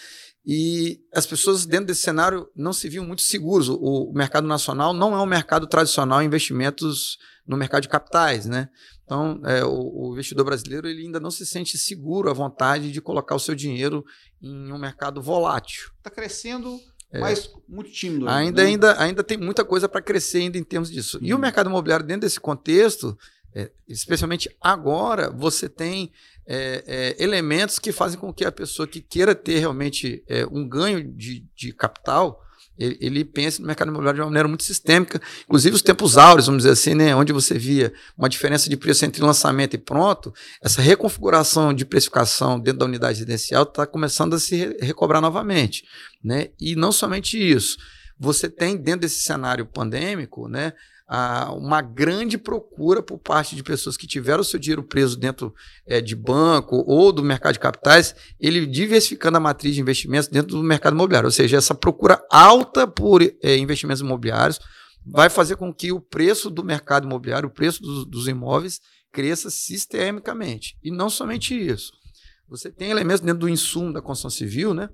e 0.44 1.00
as 1.14 1.26
pessoas 1.26 1.66
dentro 1.66 1.86
desse 1.86 2.02
cenário 2.02 2.48
não 2.56 2.72
se 2.72 2.88
viam 2.88 3.04
muito 3.04 3.22
seguros. 3.22 3.68
O, 3.68 4.10
o 4.10 4.12
mercado 4.12 4.46
nacional 4.46 4.92
não 4.94 5.14
é 5.14 5.20
um 5.20 5.26
mercado 5.26 5.66
tradicional 5.66 6.22
em 6.22 6.26
investimentos 6.26 7.18
no 7.46 7.56
mercado 7.56 7.82
de 7.82 7.88
capitais, 7.88 8.46
né? 8.46 8.68
Então, 9.04 9.40
é, 9.44 9.64
o, 9.64 9.72
o, 9.72 10.12
investidor 10.12 10.44
brasileiro 10.44 10.86
ele 10.86 11.02
ainda 11.02 11.18
não 11.18 11.32
se 11.32 11.44
sente 11.44 11.76
seguro 11.76 12.30
à 12.30 12.32
vontade 12.32 12.92
de 12.92 13.00
colocar 13.00 13.34
o 13.34 13.40
seu 13.40 13.56
dinheiro 13.56 14.04
em 14.40 14.72
um 14.72 14.78
mercado 14.78 15.20
volátil. 15.20 15.90
Está 15.98 16.10
crescendo 16.10 16.78
é. 17.12 17.18
mas 17.18 17.52
muito 17.68 17.90
tímido. 17.90 18.28
Ainda, 18.28 18.62
né? 18.62 18.68
ainda, 18.68 19.02
ainda 19.02 19.24
tem 19.24 19.36
muita 19.36 19.64
coisa 19.64 19.88
para 19.88 20.00
crescer 20.00 20.38
ainda 20.38 20.58
em 20.58 20.64
termos 20.64 20.90
disso. 20.90 21.18
Hum. 21.18 21.20
E 21.22 21.32
o 21.32 21.36
uhum. 21.36 21.42
mercado 21.42 21.68
imobiliário, 21.68 22.06
dentro 22.06 22.22
desse 22.22 22.40
contexto, 22.40 23.18
é, 23.54 23.70
especialmente 23.88 24.48
agora, 24.60 25.30
você 25.30 25.68
tem 25.68 26.12
é, 26.46 26.84
é, 26.86 27.22
elementos 27.22 27.78
que 27.78 27.92
fazem 27.92 28.18
com 28.18 28.32
que 28.32 28.44
a 28.44 28.52
pessoa 28.52 28.86
que 28.86 29.00
queira 29.00 29.34
ter 29.34 29.58
realmente 29.58 30.24
é, 30.28 30.46
um 30.46 30.68
ganho 30.68 31.02
de, 31.12 31.44
de 31.54 31.72
capital 31.72 32.44
ele, 32.78 32.96
ele, 33.00 33.24
pensa 33.24 33.60
no 33.60 33.66
mercado 33.66 33.88
imobiliário 33.88 34.16
de 34.16 34.22
uma 34.22 34.28
maneira 34.28 34.48
muito 34.48 34.64
sistêmica, 34.64 35.20
inclusive 35.44 35.76
os 35.76 35.82
tempos 35.82 36.16
áureos, 36.16 36.46
vamos 36.46 36.62
dizer 36.62 36.72
assim, 36.72 36.94
né, 36.94 37.14
onde 37.14 37.32
você 37.32 37.58
via 37.58 37.92
uma 38.16 38.28
diferença 38.28 38.70
de 38.70 38.76
preço 38.76 39.04
entre 39.04 39.22
lançamento 39.22 39.74
e 39.74 39.78
pronto, 39.78 40.32
essa 40.62 40.80
reconfiguração 40.80 41.74
de 41.74 41.84
precificação 41.84 42.58
dentro 42.58 42.80
da 42.80 42.86
unidade 42.86 43.18
residencial 43.18 43.64
está 43.64 43.86
começando 43.86 44.34
a 44.34 44.38
se 44.38 44.76
recobrar 44.80 45.20
novamente. 45.20 45.84
Né? 46.24 46.48
E 46.58 46.74
não 46.74 46.90
somente 46.90 47.36
isso, 47.38 47.76
você 48.18 48.48
tem 48.48 48.76
dentro 48.76 49.00
desse 49.00 49.20
cenário 49.20 49.66
pandêmico, 49.66 50.48
né, 50.48 50.72
uma 51.56 51.82
grande 51.82 52.38
procura 52.38 53.02
por 53.02 53.18
parte 53.18 53.56
de 53.56 53.64
pessoas 53.64 53.96
que 53.96 54.06
tiveram 54.06 54.44
seu 54.44 54.60
dinheiro 54.60 54.82
preso 54.82 55.18
dentro 55.18 55.52
é, 55.84 56.00
de 56.00 56.14
banco 56.14 56.84
ou 56.86 57.12
do 57.12 57.22
mercado 57.22 57.54
de 57.54 57.58
capitais, 57.58 58.14
ele 58.38 58.64
diversificando 58.64 59.36
a 59.36 59.40
matriz 59.40 59.74
de 59.74 59.80
investimentos 59.80 60.28
dentro 60.28 60.56
do 60.56 60.62
mercado 60.62 60.94
imobiliário. 60.94 61.26
Ou 61.26 61.32
seja, 61.32 61.56
essa 61.56 61.74
procura 61.74 62.24
alta 62.30 62.86
por 62.86 63.22
é, 63.22 63.56
investimentos 63.56 64.00
imobiliários 64.00 64.60
vai 65.04 65.28
fazer 65.28 65.56
com 65.56 65.74
que 65.74 65.90
o 65.90 66.00
preço 66.00 66.48
do 66.48 66.62
mercado 66.62 67.06
imobiliário, 67.06 67.48
o 67.48 67.52
preço 67.52 67.82
dos, 67.82 68.06
dos 68.06 68.28
imóveis, 68.28 68.80
cresça 69.10 69.50
sistemicamente. 69.50 70.76
E 70.82 70.92
não 70.92 71.10
somente 71.10 71.54
isso. 71.54 71.92
Você 72.48 72.70
tem 72.70 72.90
elementos 72.90 73.20
dentro 73.20 73.40
do 73.40 73.48
insumo 73.48 73.92
da 73.92 74.00
construção 74.00 74.30
civil, 74.30 74.74
né? 74.74 74.88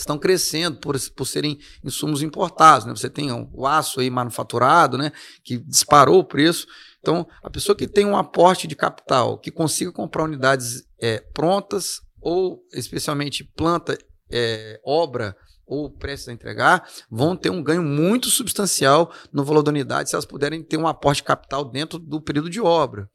Estão 0.00 0.18
crescendo 0.18 0.78
por, 0.78 0.98
por 1.10 1.26
serem 1.26 1.58
insumos 1.84 2.22
importados. 2.22 2.86
Né? 2.86 2.94
Você 2.94 3.10
tem 3.10 3.30
o 3.32 3.66
aço 3.66 4.00
aí 4.00 4.10
manufaturado, 4.10 4.98
né? 4.98 5.12
que 5.42 5.58
disparou 5.58 6.18
o 6.18 6.24
preço. 6.24 6.66
Então, 7.00 7.26
a 7.42 7.48
pessoa 7.48 7.74
que 7.74 7.86
tem 7.86 8.04
um 8.04 8.16
aporte 8.16 8.66
de 8.66 8.76
capital, 8.76 9.38
que 9.38 9.50
consiga 9.50 9.90
comprar 9.90 10.24
unidades 10.24 10.84
é, 11.00 11.20
prontas, 11.32 12.00
ou 12.20 12.62
especialmente 12.72 13.44
planta, 13.44 13.96
é, 14.30 14.78
obra 14.84 15.34
ou 15.66 15.88
prestes 15.88 16.28
a 16.28 16.32
entregar, 16.32 16.86
vão 17.08 17.36
ter 17.36 17.48
um 17.48 17.62
ganho 17.62 17.82
muito 17.82 18.28
substancial 18.28 19.12
no 19.32 19.44
valor 19.44 19.62
da 19.62 19.70
unidade 19.70 20.10
se 20.10 20.16
elas 20.16 20.26
puderem 20.26 20.62
ter 20.62 20.76
um 20.76 20.86
aporte 20.86 21.18
de 21.18 21.24
capital 21.24 21.64
dentro 21.64 21.98
do 21.98 22.20
período 22.20 22.50
de 22.50 22.60
obra. 22.60 23.08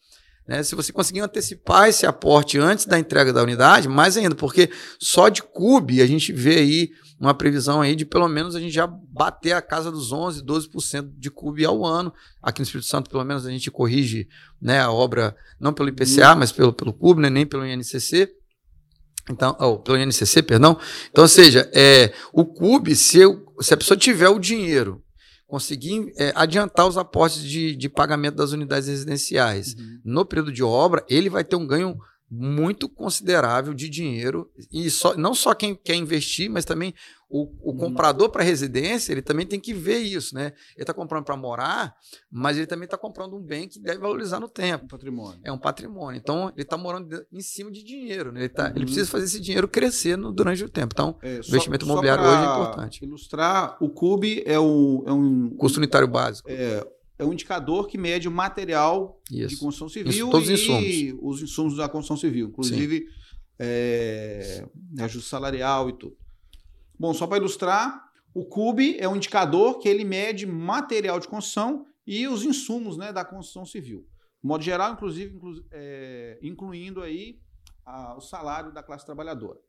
Né? 0.47 0.61
Se 0.61 0.75
você 0.75 0.93
conseguir 0.93 1.21
antecipar 1.21 1.89
esse 1.89 2.05
aporte 2.05 2.57
antes 2.59 2.85
da 2.85 2.99
entrega 2.99 3.33
da 3.33 3.41
unidade, 3.41 3.87
mais 3.87 4.15
ainda, 4.15 4.35
porque 4.35 4.69
só 4.99 5.27
de 5.29 5.41
CUB 5.41 6.01
a 6.01 6.05
gente 6.05 6.31
vê 6.31 6.57
aí 6.57 6.89
uma 7.19 7.33
previsão 7.33 7.81
aí 7.81 7.95
de 7.95 8.05
pelo 8.05 8.27
menos 8.27 8.55
a 8.55 8.59
gente 8.59 8.73
já 8.73 8.85
bater 8.85 9.53
a 9.53 9.61
casa 9.61 9.91
dos 9.91 10.11
11, 10.11 10.43
12% 10.43 11.09
de 11.17 11.31
CUB 11.31 11.65
ao 11.65 11.85
ano. 11.85 12.13
Aqui 12.41 12.59
no 12.59 12.63
Espírito 12.63 12.87
Santo, 12.87 13.09
pelo 13.09 13.23
menos, 13.23 13.45
a 13.45 13.51
gente 13.51 13.71
corrige 13.71 14.27
né, 14.61 14.81
a 14.81 14.91
obra 14.91 15.35
não 15.59 15.73
pelo 15.73 15.89
IPCA, 15.89 16.33
uhum. 16.33 16.39
mas 16.39 16.51
pelo, 16.51 16.73
pelo 16.73 16.93
CUB, 16.93 17.21
né, 17.21 17.29
nem 17.29 17.45
pelo 17.45 17.65
INCC. 17.65 18.29
Então, 19.29 19.55
oh, 19.59 19.79
pelo 19.79 19.97
INCC, 19.97 20.43
perdão. 20.43 20.77
Então, 21.09 21.23
ou 21.23 21.27
seja, 21.27 21.69
é, 21.73 22.13
o 22.31 22.45
CUB, 22.45 22.95
se, 22.95 23.19
eu, 23.19 23.45
se 23.61 23.73
a 23.73 23.77
pessoa 23.77 23.97
tiver 23.97 24.29
o 24.29 24.37
dinheiro 24.37 25.01
conseguir 25.47 26.11
é, 26.17 26.31
adiantar 26.35 26.87
os 26.87 26.97
aportes 26.97 27.43
de, 27.43 27.75
de 27.75 27.89
pagamento 27.89 28.35
das 28.35 28.51
unidades 28.51 28.87
residenciais 28.87 29.75
uhum. 29.75 29.99
no 30.03 30.25
período 30.25 30.51
de 30.51 30.63
obra, 30.63 31.05
ele 31.09 31.29
vai 31.29 31.43
ter 31.43 31.55
um 31.55 31.67
ganho 31.67 31.97
muito 32.29 32.89
considerável 32.89 33.73
de 33.73 33.87
dinheiro 33.87 34.51
e 34.71 34.89
só, 34.89 35.15
não 35.15 35.33
só 35.33 35.53
quem 35.53 35.75
quer 35.75 35.95
investir, 35.95 36.49
mas 36.49 36.65
também 36.65 36.93
o, 37.29 37.51
o 37.61 37.71
uhum. 37.71 37.77
comprador 37.77 38.29
para 38.29 38.43
residência, 38.43 39.11
ele 39.11 39.21
também 39.21 39.45
tem 39.45 39.59
que 39.59 39.73
ver 39.73 39.97
isso, 39.97 40.33
né? 40.35 40.53
Ele 40.75 40.83
está 40.83 40.93
comprando 40.93 41.25
para 41.25 41.35
morar, 41.35 41.95
mas 42.31 42.57
ele 42.57 42.67
também 42.67 42.85
está 42.85 42.97
comprando 42.97 43.35
um 43.35 43.41
bem 43.41 43.67
que 43.67 43.79
deve 43.79 43.99
valorizar 43.99 44.39
no 44.39 44.47
tempo. 44.47 44.85
Um 44.85 44.87
patrimônio. 44.87 45.39
É 45.43 45.51
um 45.51 45.57
patrimônio. 45.57 46.17
Então, 46.17 46.49
ele 46.55 46.61
está 46.61 46.77
morando 46.77 47.25
em 47.31 47.41
cima 47.41 47.71
de 47.71 47.83
dinheiro, 47.83 48.31
né? 48.31 48.41
Ele, 48.41 48.49
tá, 48.49 48.65
uhum. 48.65 48.73
ele 48.75 48.85
precisa 48.85 49.09
fazer 49.09 49.25
esse 49.25 49.39
dinheiro 49.39 49.67
crescer 49.67 50.17
no, 50.17 50.31
durante 50.31 50.63
o 50.63 50.69
tempo. 50.69 50.93
Então, 50.93 51.17
é, 51.21 51.35
o 51.37 51.47
investimento 51.47 51.85
imobiliário 51.85 52.23
hoje 52.23 52.41
é 52.41 52.43
importante. 52.43 53.03
ilustrar, 53.03 53.77
o 53.81 53.89
CUB 53.89 54.43
é, 54.45 54.59
o, 54.59 55.03
é 55.05 55.11
um... 55.11 55.49
Custo 55.57 55.79
unitário 55.79 56.07
básico. 56.07 56.49
É, 56.49 56.85
é 57.17 57.25
um 57.25 57.33
indicador 57.33 57.87
que 57.87 57.97
mede 57.97 58.27
o 58.27 58.31
material 58.31 59.21
Isso. 59.31 59.49
de 59.49 59.57
construção 59.57 59.89
civil 59.89 60.11
Isso, 60.11 60.19
e 60.19 60.23
os 60.23 60.49
insumos. 60.49 61.19
os 61.21 61.41
insumos 61.41 61.77
da 61.77 61.87
construção 61.87 62.17
civil, 62.17 62.47
inclusive 62.47 63.07
é, 63.59 64.67
ajuste 64.99 65.29
salarial 65.29 65.89
e 65.89 65.93
tudo. 65.93 66.17
Bom, 66.97 67.13
só 67.13 67.25
para 67.27 67.37
ilustrar, 67.37 68.03
o 68.33 68.45
CUB 68.45 68.97
é 68.99 69.07
um 69.07 69.15
indicador 69.15 69.79
que 69.79 69.87
ele 69.87 70.03
mede 70.03 70.45
material 70.45 71.19
de 71.19 71.27
construção 71.27 71.85
e 72.05 72.27
os 72.27 72.43
insumos 72.43 72.97
né, 72.97 73.11
da 73.11 73.23
construção 73.23 73.65
civil. 73.65 74.05
De 74.41 74.47
modo 74.47 74.63
geral, 74.63 74.93
inclusive 74.93 75.35
inclu, 75.35 75.65
é, 75.71 76.37
incluindo 76.41 77.01
aí 77.01 77.39
a, 77.85 78.15
o 78.15 78.21
salário 78.21 78.73
da 78.73 78.83
classe 78.83 79.05
trabalhadora. 79.05 79.59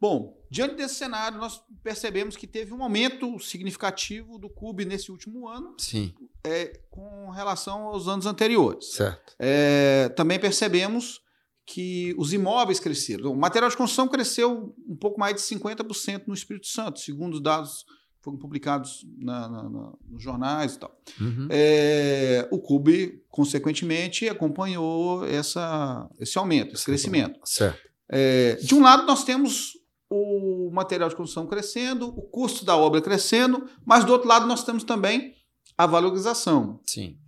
Bom, 0.00 0.36
diante 0.50 0.76
desse 0.76 0.94
cenário, 0.94 1.38
nós 1.38 1.60
percebemos 1.82 2.36
que 2.36 2.46
teve 2.46 2.72
um 2.72 2.82
aumento 2.82 3.38
significativo 3.40 4.38
do 4.38 4.48
CUB 4.48 4.84
nesse 4.84 5.10
último 5.10 5.48
ano, 5.48 5.74
Sim. 5.78 6.14
É, 6.44 6.80
com 6.90 7.30
relação 7.30 7.88
aos 7.88 8.06
anos 8.06 8.24
anteriores. 8.24 8.92
Certo. 8.92 9.34
É, 9.38 10.08
também 10.10 10.38
percebemos 10.38 11.20
que 11.66 12.14
os 12.16 12.32
imóveis 12.32 12.80
cresceram. 12.80 13.32
O 13.32 13.36
material 13.36 13.70
de 13.70 13.76
construção 13.76 14.08
cresceu 14.08 14.74
um 14.88 14.96
pouco 14.96 15.18
mais 15.18 15.34
de 15.34 15.42
50% 15.42 16.22
no 16.26 16.34
Espírito 16.34 16.66
Santo, 16.66 17.00
segundo 17.00 17.34
os 17.34 17.42
dados 17.42 17.84
que 18.16 18.24
foram 18.24 18.38
publicados 18.38 19.04
na, 19.18 19.48
na, 19.48 19.62
na, 19.64 19.92
nos 20.08 20.22
jornais 20.22 20.76
e 20.76 20.78
tal. 20.78 20.96
Uhum. 21.20 21.48
É, 21.50 22.48
o 22.50 22.58
CUB, 22.58 23.20
consequentemente, 23.28 24.28
acompanhou 24.28 25.26
essa, 25.26 26.08
esse 26.18 26.38
aumento, 26.38 26.74
esse 26.74 26.84
crescimento. 26.84 27.38
Certo. 27.44 27.86
É, 28.10 28.54
de 28.54 28.74
um 28.74 28.80
lado, 28.80 29.06
nós 29.06 29.22
temos 29.24 29.72
o 30.10 30.70
material 30.72 31.08
de 31.08 31.16
construção 31.16 31.46
crescendo, 31.46 32.08
o 32.08 32.22
custo 32.22 32.64
da 32.64 32.76
obra 32.76 33.00
crescendo, 33.00 33.68
mas 33.84 34.04
do 34.04 34.12
outro 34.12 34.28
lado 34.28 34.46
nós 34.46 34.64
temos 34.64 34.84
também 34.84 35.34
a 35.76 35.86
valorização. 35.86 36.80
Sim. 36.86 37.18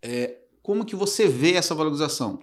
É, 0.00 0.38
como 0.62 0.84
que 0.84 0.96
você 0.96 1.28
vê 1.28 1.52
essa 1.54 1.74
valorização? 1.74 2.40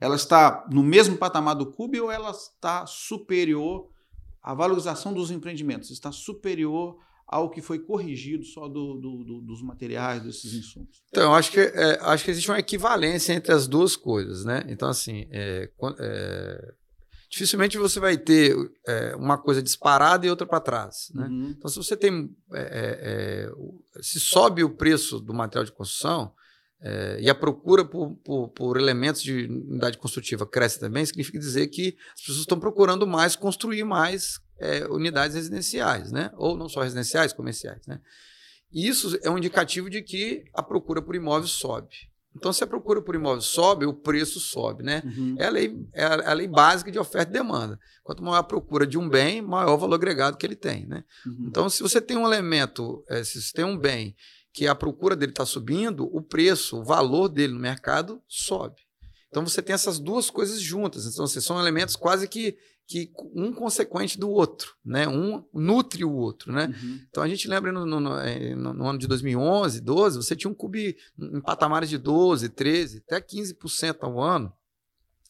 Ela 0.00 0.16
está 0.16 0.66
no 0.70 0.82
mesmo 0.82 1.16
patamar 1.16 1.54
do 1.54 1.66
CUB 1.66 2.00
ou 2.00 2.10
ela 2.10 2.30
está 2.30 2.86
superior 2.86 3.88
à 4.42 4.54
valorização 4.54 5.12
dos 5.12 5.30
empreendimentos? 5.30 5.90
Está 5.90 6.12
superior 6.12 6.98
ao 7.26 7.48
que 7.48 7.62
foi 7.62 7.78
corrigido 7.78 8.44
só 8.44 8.68
do, 8.68 8.94
do, 8.98 9.24
do, 9.24 9.40
dos 9.40 9.62
materiais, 9.62 10.22
desses 10.22 10.52
insumos? 10.52 11.02
Então, 11.08 11.22
eu 11.22 11.34
acho 11.34 11.50
que, 11.50 11.60
é, 11.60 11.98
acho 12.02 12.24
que 12.24 12.30
existe 12.30 12.50
uma 12.50 12.58
equivalência 12.58 13.32
entre 13.32 13.52
as 13.52 13.66
duas 13.66 13.96
coisas, 13.96 14.44
né? 14.44 14.64
Então, 14.68 14.88
assim, 14.88 15.26
é, 15.30 15.70
é, 15.98 16.74
dificilmente 17.32 17.78
você 17.78 17.98
vai 17.98 18.18
ter 18.18 18.54
é, 18.86 19.16
uma 19.16 19.38
coisa 19.38 19.62
disparada 19.62 20.26
e 20.26 20.30
outra 20.30 20.46
para 20.46 20.60
trás. 20.60 21.10
Né? 21.14 21.26
Uhum. 21.26 21.54
Então, 21.56 21.70
se 21.70 21.76
você 21.76 21.96
tem. 21.96 22.30
É, 22.52 22.60
é, 22.60 23.48
é, 23.96 24.02
se 24.02 24.20
sobe 24.20 24.62
o 24.62 24.68
preço 24.68 25.18
do 25.18 25.32
material 25.32 25.64
de 25.64 25.72
construção 25.72 26.34
é, 26.82 27.18
e 27.22 27.30
a 27.30 27.34
procura 27.34 27.86
por, 27.86 28.14
por, 28.16 28.48
por, 28.48 28.76
elementos 28.76 29.22
de 29.22 29.46
unidade 29.46 29.96
construtiva 29.96 30.46
cresce 30.46 30.78
também, 30.78 31.06
significa 31.06 31.38
dizer 31.38 31.68
que 31.68 31.96
as 32.14 32.20
pessoas 32.20 32.38
estão 32.40 32.60
procurando 32.60 33.06
mais 33.06 33.34
construir 33.34 33.84
mais 33.84 34.38
é, 34.58 34.84
unidades 34.88 35.34
residenciais, 35.34 36.12
né? 36.12 36.30
ou 36.36 36.54
não 36.54 36.68
só 36.68 36.82
residenciais, 36.82 37.32
comerciais. 37.32 37.86
Né? 37.86 37.98
E 38.70 38.86
isso 38.86 39.18
é 39.22 39.30
um 39.30 39.38
indicativo 39.38 39.88
de 39.88 40.02
que 40.02 40.44
a 40.52 40.62
procura 40.62 41.00
por 41.00 41.14
imóveis 41.14 41.52
sobe. 41.52 42.11
Então, 42.34 42.52
se 42.52 42.64
a 42.64 42.66
procura 42.66 43.02
por 43.02 43.14
imóvel 43.14 43.42
sobe, 43.42 43.84
o 43.84 43.92
preço 43.92 44.40
sobe, 44.40 44.82
né? 44.82 45.02
Uhum. 45.04 45.36
É, 45.38 45.46
a 45.46 45.50
lei, 45.50 45.86
é 45.92 46.04
a 46.04 46.32
lei 46.32 46.48
básica 46.48 46.90
de 46.90 46.98
oferta 46.98 47.30
e 47.30 47.32
demanda. 47.34 47.78
Quanto 48.02 48.22
maior 48.22 48.38
a 48.38 48.42
procura 48.42 48.86
de 48.86 48.98
um 48.98 49.08
bem, 49.08 49.42
maior 49.42 49.74
o 49.74 49.78
valor 49.78 49.96
agregado 49.96 50.36
que 50.36 50.46
ele 50.46 50.56
tem, 50.56 50.86
né? 50.86 51.04
Uhum. 51.26 51.46
Então, 51.48 51.68
se 51.68 51.82
você 51.82 52.00
tem 52.00 52.16
um 52.16 52.26
elemento, 52.26 53.04
é, 53.08 53.22
se 53.22 53.40
você 53.40 53.52
tem 53.52 53.64
um 53.64 53.76
bem 53.76 54.16
que 54.52 54.66
a 54.66 54.74
procura 54.74 55.14
dele 55.14 55.32
está 55.32 55.46
subindo, 55.46 56.08
o 56.14 56.20
preço, 56.22 56.80
o 56.80 56.84
valor 56.84 57.28
dele 57.28 57.52
no 57.52 57.60
mercado 57.60 58.20
sobe. 58.26 58.82
Então, 59.28 59.46
você 59.46 59.62
tem 59.62 59.74
essas 59.74 59.98
duas 59.98 60.30
coisas 60.30 60.60
juntas. 60.60 61.06
Então, 61.06 61.24
assim, 61.24 61.40
são 61.40 61.58
elementos 61.58 61.96
quase 61.96 62.28
que 62.28 62.56
que 62.92 63.12
um 63.34 63.52
consequente 63.52 64.18
do 64.18 64.28
outro, 64.30 64.74
né? 64.84 65.08
Um 65.08 65.42
nutre 65.52 66.04
o 66.04 66.12
outro, 66.12 66.52
né? 66.52 66.66
Uhum. 66.66 67.00
Então 67.08 67.22
a 67.22 67.28
gente 67.28 67.48
lembra 67.48 67.72
no, 67.72 67.86
no, 67.86 67.98
no, 67.98 68.18
é, 68.18 68.54
no, 68.54 68.86
ano 68.86 68.98
de 68.98 69.06
2011, 69.06 69.80
12, 69.80 70.16
você 70.16 70.36
tinha 70.36 70.50
um 70.50 70.54
cubi 70.54 70.96
em 71.18 71.40
patamares 71.40 71.88
de 71.88 71.96
12, 71.96 72.50
13, 72.50 73.02
até 73.06 73.20
15% 73.20 73.96
ao 74.02 74.20
ano. 74.20 74.52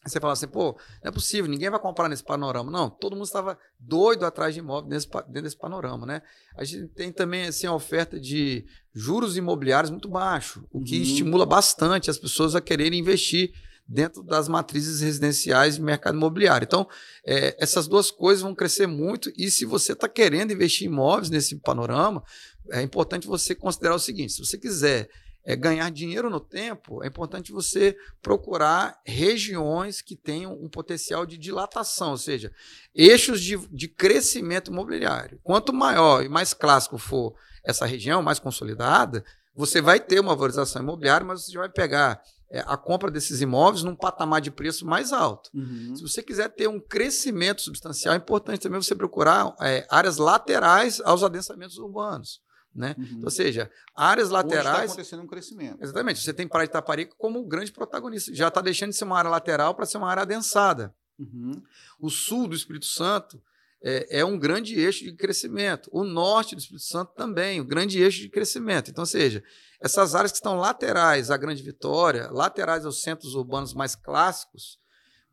Aí 0.05 0.11
você 0.11 0.19
fala 0.19 0.33
assim, 0.33 0.49
pô, 0.49 0.77
não 1.03 1.11
é 1.11 1.13
possível, 1.13 1.49
ninguém 1.49 1.71
vai 1.71 1.79
comprar 1.79 2.09
nesse 2.09 2.25
panorama. 2.25 2.73
Não, 2.73 2.91
todo 2.91 3.15
mundo 3.15 3.25
estava 3.25 3.57
doido 3.79 4.27
atrás 4.27 4.53
de 4.53 4.59
imóvel 4.59 4.91
nesse, 4.91 5.07
dentro 5.07 5.43
desse 5.43 5.57
panorama, 5.57 6.05
né? 6.05 6.23
A 6.57 6.65
gente 6.65 6.89
tem 6.89 7.13
também 7.13 7.47
assim, 7.47 7.69
a 7.69 7.73
oferta 7.73 8.19
de 8.19 8.67
juros 8.93 9.37
imobiliários 9.37 9.93
muito 9.93 10.09
baixo, 10.09 10.67
o 10.73 10.83
que 10.83 10.97
uhum. 10.97 11.03
estimula 11.03 11.47
bastante 11.47 12.11
as 12.11 12.19
pessoas 12.19 12.57
a 12.57 12.61
quererem 12.61 12.99
investir 12.99 13.53
dentro 13.93 14.23
das 14.23 14.49
matrizes 14.49 15.03
residenciais 15.03 15.77
de 15.77 15.83
mercado 15.83 16.17
imobiliário. 16.17 16.65
Então, 16.65 16.89
é, 17.25 17.55
essas 17.63 17.87
duas 17.87 18.11
coisas 18.11 18.43
vão 18.43 18.55
crescer 18.55 18.87
muito 18.87 19.31
e 19.37 19.51
se 19.51 19.67
você 19.67 19.93
está 19.93 20.09
querendo 20.09 20.53
investir 20.53 20.89
em 20.89 20.91
imóveis 20.91 21.29
nesse 21.29 21.57
panorama, 21.57 22.25
é 22.71 22.81
importante 22.81 23.27
você 23.27 23.55
considerar 23.55 23.95
o 23.95 23.99
seguinte: 23.99 24.33
se 24.33 24.45
você 24.45 24.57
quiser 24.57 25.11
é, 25.45 25.55
ganhar 25.55 25.91
dinheiro 25.91 26.31
no 26.31 26.41
tempo, 26.41 27.05
é 27.05 27.09
importante 27.09 27.53
você 27.53 27.95
procurar 28.23 28.99
regiões 29.05 30.01
que 30.01 30.17
tenham 30.17 30.55
um 30.55 30.69
potencial 30.69 31.27
de 31.27 31.37
dilatação, 31.37 32.13
ou 32.13 32.19
seja, 32.19 32.51
eixos 32.95 33.43
de, 33.43 33.59
de 33.69 33.89
crescimento 33.89 34.71
imobiliário. 34.71 35.39
Quanto 35.43 35.73
maior 35.73 36.25
e 36.25 36.29
mais 36.31 36.55
clássico 36.55 36.97
for 36.97 37.35
essa 37.63 37.85
região, 37.85 38.23
mais 38.23 38.39
consolidada, 38.39 39.23
você 39.55 39.83
vai 39.83 40.01
ter 40.01 40.19
uma 40.19 40.35
valorização 40.35 40.81
imobiliária, 40.83 41.27
mas 41.27 41.45
você 41.45 41.59
vai 41.59 41.69
pegar 41.69 42.23
a 42.61 42.77
compra 42.77 43.11
desses 43.11 43.41
imóveis 43.41 43.83
num 43.83 43.95
patamar 43.95 44.41
de 44.41 44.51
preço 44.51 44.87
mais 44.87 45.13
alto. 45.13 45.51
Uhum. 45.55 45.97
Se 45.97 46.03
você 46.03 46.23
quiser 46.23 46.49
ter 46.51 46.69
um 46.69 46.79
crescimento 46.79 47.63
substancial, 47.63 48.15
é 48.15 48.19
importante 48.19 48.61
também 48.61 48.81
você 48.81 48.95
procurar 48.95 49.55
é, 49.61 49.87
áreas 49.91 50.19
laterais 50.19 51.01
aos 51.01 51.23
adensamentos 51.23 51.79
urbanos. 51.79 52.41
Né? 52.75 52.95
Uhum. 52.99 53.21
Ou 53.25 53.31
seja, 53.31 53.71
áreas 53.95 54.29
tá 54.29 54.35
laterais. 54.35 54.67
Está 54.67 54.93
acontecendo 54.93 55.23
um 55.23 55.27
crescimento. 55.27 55.83
Exatamente. 55.83 56.21
Você 56.21 56.33
tem 56.33 56.49
Praia 56.49 56.67
de 56.67 56.71
Itaparica 56.71 57.15
como 57.19 57.45
grande 57.45 57.73
protagonista. 57.73 58.35
Já 58.35 58.49
está 58.49 58.61
deixando 58.61 58.91
de 58.91 58.97
ser 58.97 59.05
uma 59.05 59.19
área 59.19 59.31
lateral 59.31 59.75
para 59.75 59.85
ser 59.85 59.99
uma 59.99 60.11
área 60.11 60.23
adensada. 60.23 60.95
Uhum. 61.19 61.63
O 62.01 62.09
sul 62.09 62.49
do 62.49 62.55
Espírito 62.55 62.87
Santo 62.87 63.41
é, 63.85 64.21
é, 64.21 64.25
um 64.25 64.39
grande 64.39 64.79
eixo 64.79 65.05
de 65.05 65.13
crescimento. 65.15 65.91
O 65.93 66.05
norte 66.05 66.55
do 66.55 66.61
Espírito 66.61 66.85
Santo 66.85 67.13
também, 67.15 67.61
um 67.61 67.67
grande 67.67 68.01
eixo 68.01 68.21
de 68.21 68.29
crescimento. 68.29 68.91
Então, 68.91 69.03
ou 69.03 69.07
seja, 69.07 69.43
essas 69.81 70.15
áreas 70.15 70.31
que 70.31 70.39
estão 70.39 70.57
laterais 70.57 71.31
à 71.31 71.37
Grande 71.37 71.63
Vitória, 71.63 72.31
laterais 72.31 72.87
aos 72.87 73.03
centros 73.03 73.35
urbanos 73.35 73.75
mais 73.75 73.97
clássicos, 73.97 74.79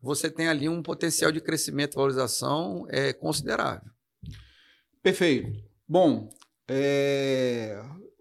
você 0.02 0.30
tem 0.30 0.48
ali 0.48 0.68
um 0.68 0.82
potencial 0.82 1.30
de 1.30 1.40
crescimento 1.40 1.94
e 1.94 1.96
valorização 1.96 2.86
é, 2.88 3.12
considerável. 3.12 3.90
Perfeito. 5.02 5.62
Bom, 5.88 6.28
é... 6.68 7.80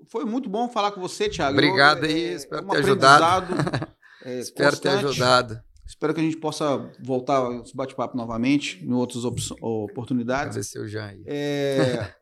foi 0.09 0.25
muito 0.25 0.49
bom 0.49 0.69
falar 0.69 0.91
com 0.91 1.01
você, 1.01 1.29
Thiago. 1.29 1.53
Obrigado 1.53 2.05
aí, 2.05 2.25
é, 2.25 2.33
espero 2.33 2.67
ter 2.67 2.77
ajudado. 2.77 3.55
É, 4.21 4.37
espero 4.37 4.75
ter 4.75 4.89
ajudado. 4.89 5.63
Espero 5.89 6.13
que 6.13 6.19
a 6.19 6.23
gente 6.23 6.37
possa 6.37 6.77
voltar 7.03 7.51
esse 7.63 7.75
bate-papo 7.75 8.15
novamente 8.15 8.79
em 8.85 8.93
outras 8.93 9.23
oportunidades. 9.25 10.51
Agradecer 10.51 10.79
o 10.79 10.87
Jair. 10.87 11.23
É, 11.25 12.13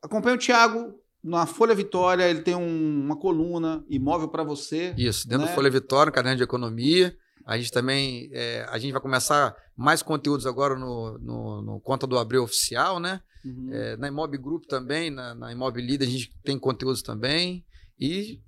acompanhe 0.00 0.36
o 0.36 0.38
Thiago 0.38 0.94
na 1.24 1.44
Folha 1.44 1.74
Vitória, 1.74 2.30
ele 2.30 2.42
tem 2.42 2.54
um, 2.54 3.00
uma 3.04 3.16
coluna 3.16 3.84
imóvel 3.90 4.28
para 4.28 4.44
você. 4.44 4.94
Isso, 4.96 5.28
dentro 5.28 5.44
né? 5.44 5.50
do 5.50 5.54
Folha 5.56 5.68
Vitória, 5.68 6.10
no 6.10 6.14
caderno 6.14 6.36
de 6.36 6.44
economia. 6.44 7.16
A 7.44 7.58
gente 7.58 7.72
também 7.72 8.30
é, 8.32 8.64
a 8.70 8.78
gente 8.78 8.92
vai 8.92 9.00
começar 9.00 9.56
mais 9.76 10.04
conteúdos 10.04 10.46
agora 10.46 10.76
no, 10.76 11.18
no, 11.18 11.62
no 11.62 11.80
Conta 11.80 12.06
do 12.06 12.16
Abril 12.16 12.44
Oficial, 12.44 13.00
né? 13.00 13.20
Uhum. 13.44 13.68
É, 13.72 13.96
na 13.96 14.06
Imob 14.06 14.38
Group 14.38 14.66
também, 14.66 15.10
na, 15.10 15.34
na 15.34 15.50
Imob 15.50 15.80
Líder, 15.80 16.06
a 16.06 16.10
gente 16.10 16.32
tem 16.44 16.56
conteúdos 16.56 17.02
também. 17.02 17.64
E 17.98 18.40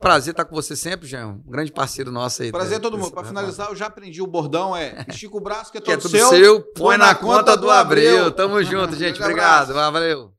Prazer 0.00 0.32
estar 0.32 0.46
com 0.46 0.54
você 0.54 0.74
sempre, 0.74 1.06
Jean. 1.06 1.26
Um 1.46 1.50
grande 1.50 1.70
parceiro 1.70 2.10
nosso 2.10 2.42
aí. 2.42 2.50
Prazer 2.50 2.80
todo 2.80 2.96
mundo. 2.96 3.12
Para 3.12 3.24
finalizar, 3.24 3.68
eu 3.68 3.76
já 3.76 3.86
aprendi 3.86 4.22
o 4.22 4.26
bordão, 4.26 4.74
é 4.74 5.04
estica 5.06 5.36
o 5.36 5.40
braço 5.40 5.70
que 5.70 5.76
é 5.76 5.80
todo, 5.80 5.86
que 5.88 5.92
é 5.92 5.96
tudo 5.98 6.10
seu, 6.10 6.28
seu, 6.30 6.62
põe 6.72 6.96
na, 6.96 7.08
na 7.08 7.14
conta, 7.14 7.52
conta 7.52 7.56
do, 7.58 7.70
Abril. 7.70 8.16
Abril. 8.16 8.32
Tamo 8.32 8.62
junto, 8.62 8.96
gente. 8.96 9.20
Obrigado. 9.20 9.74
Valeu. 9.74 10.32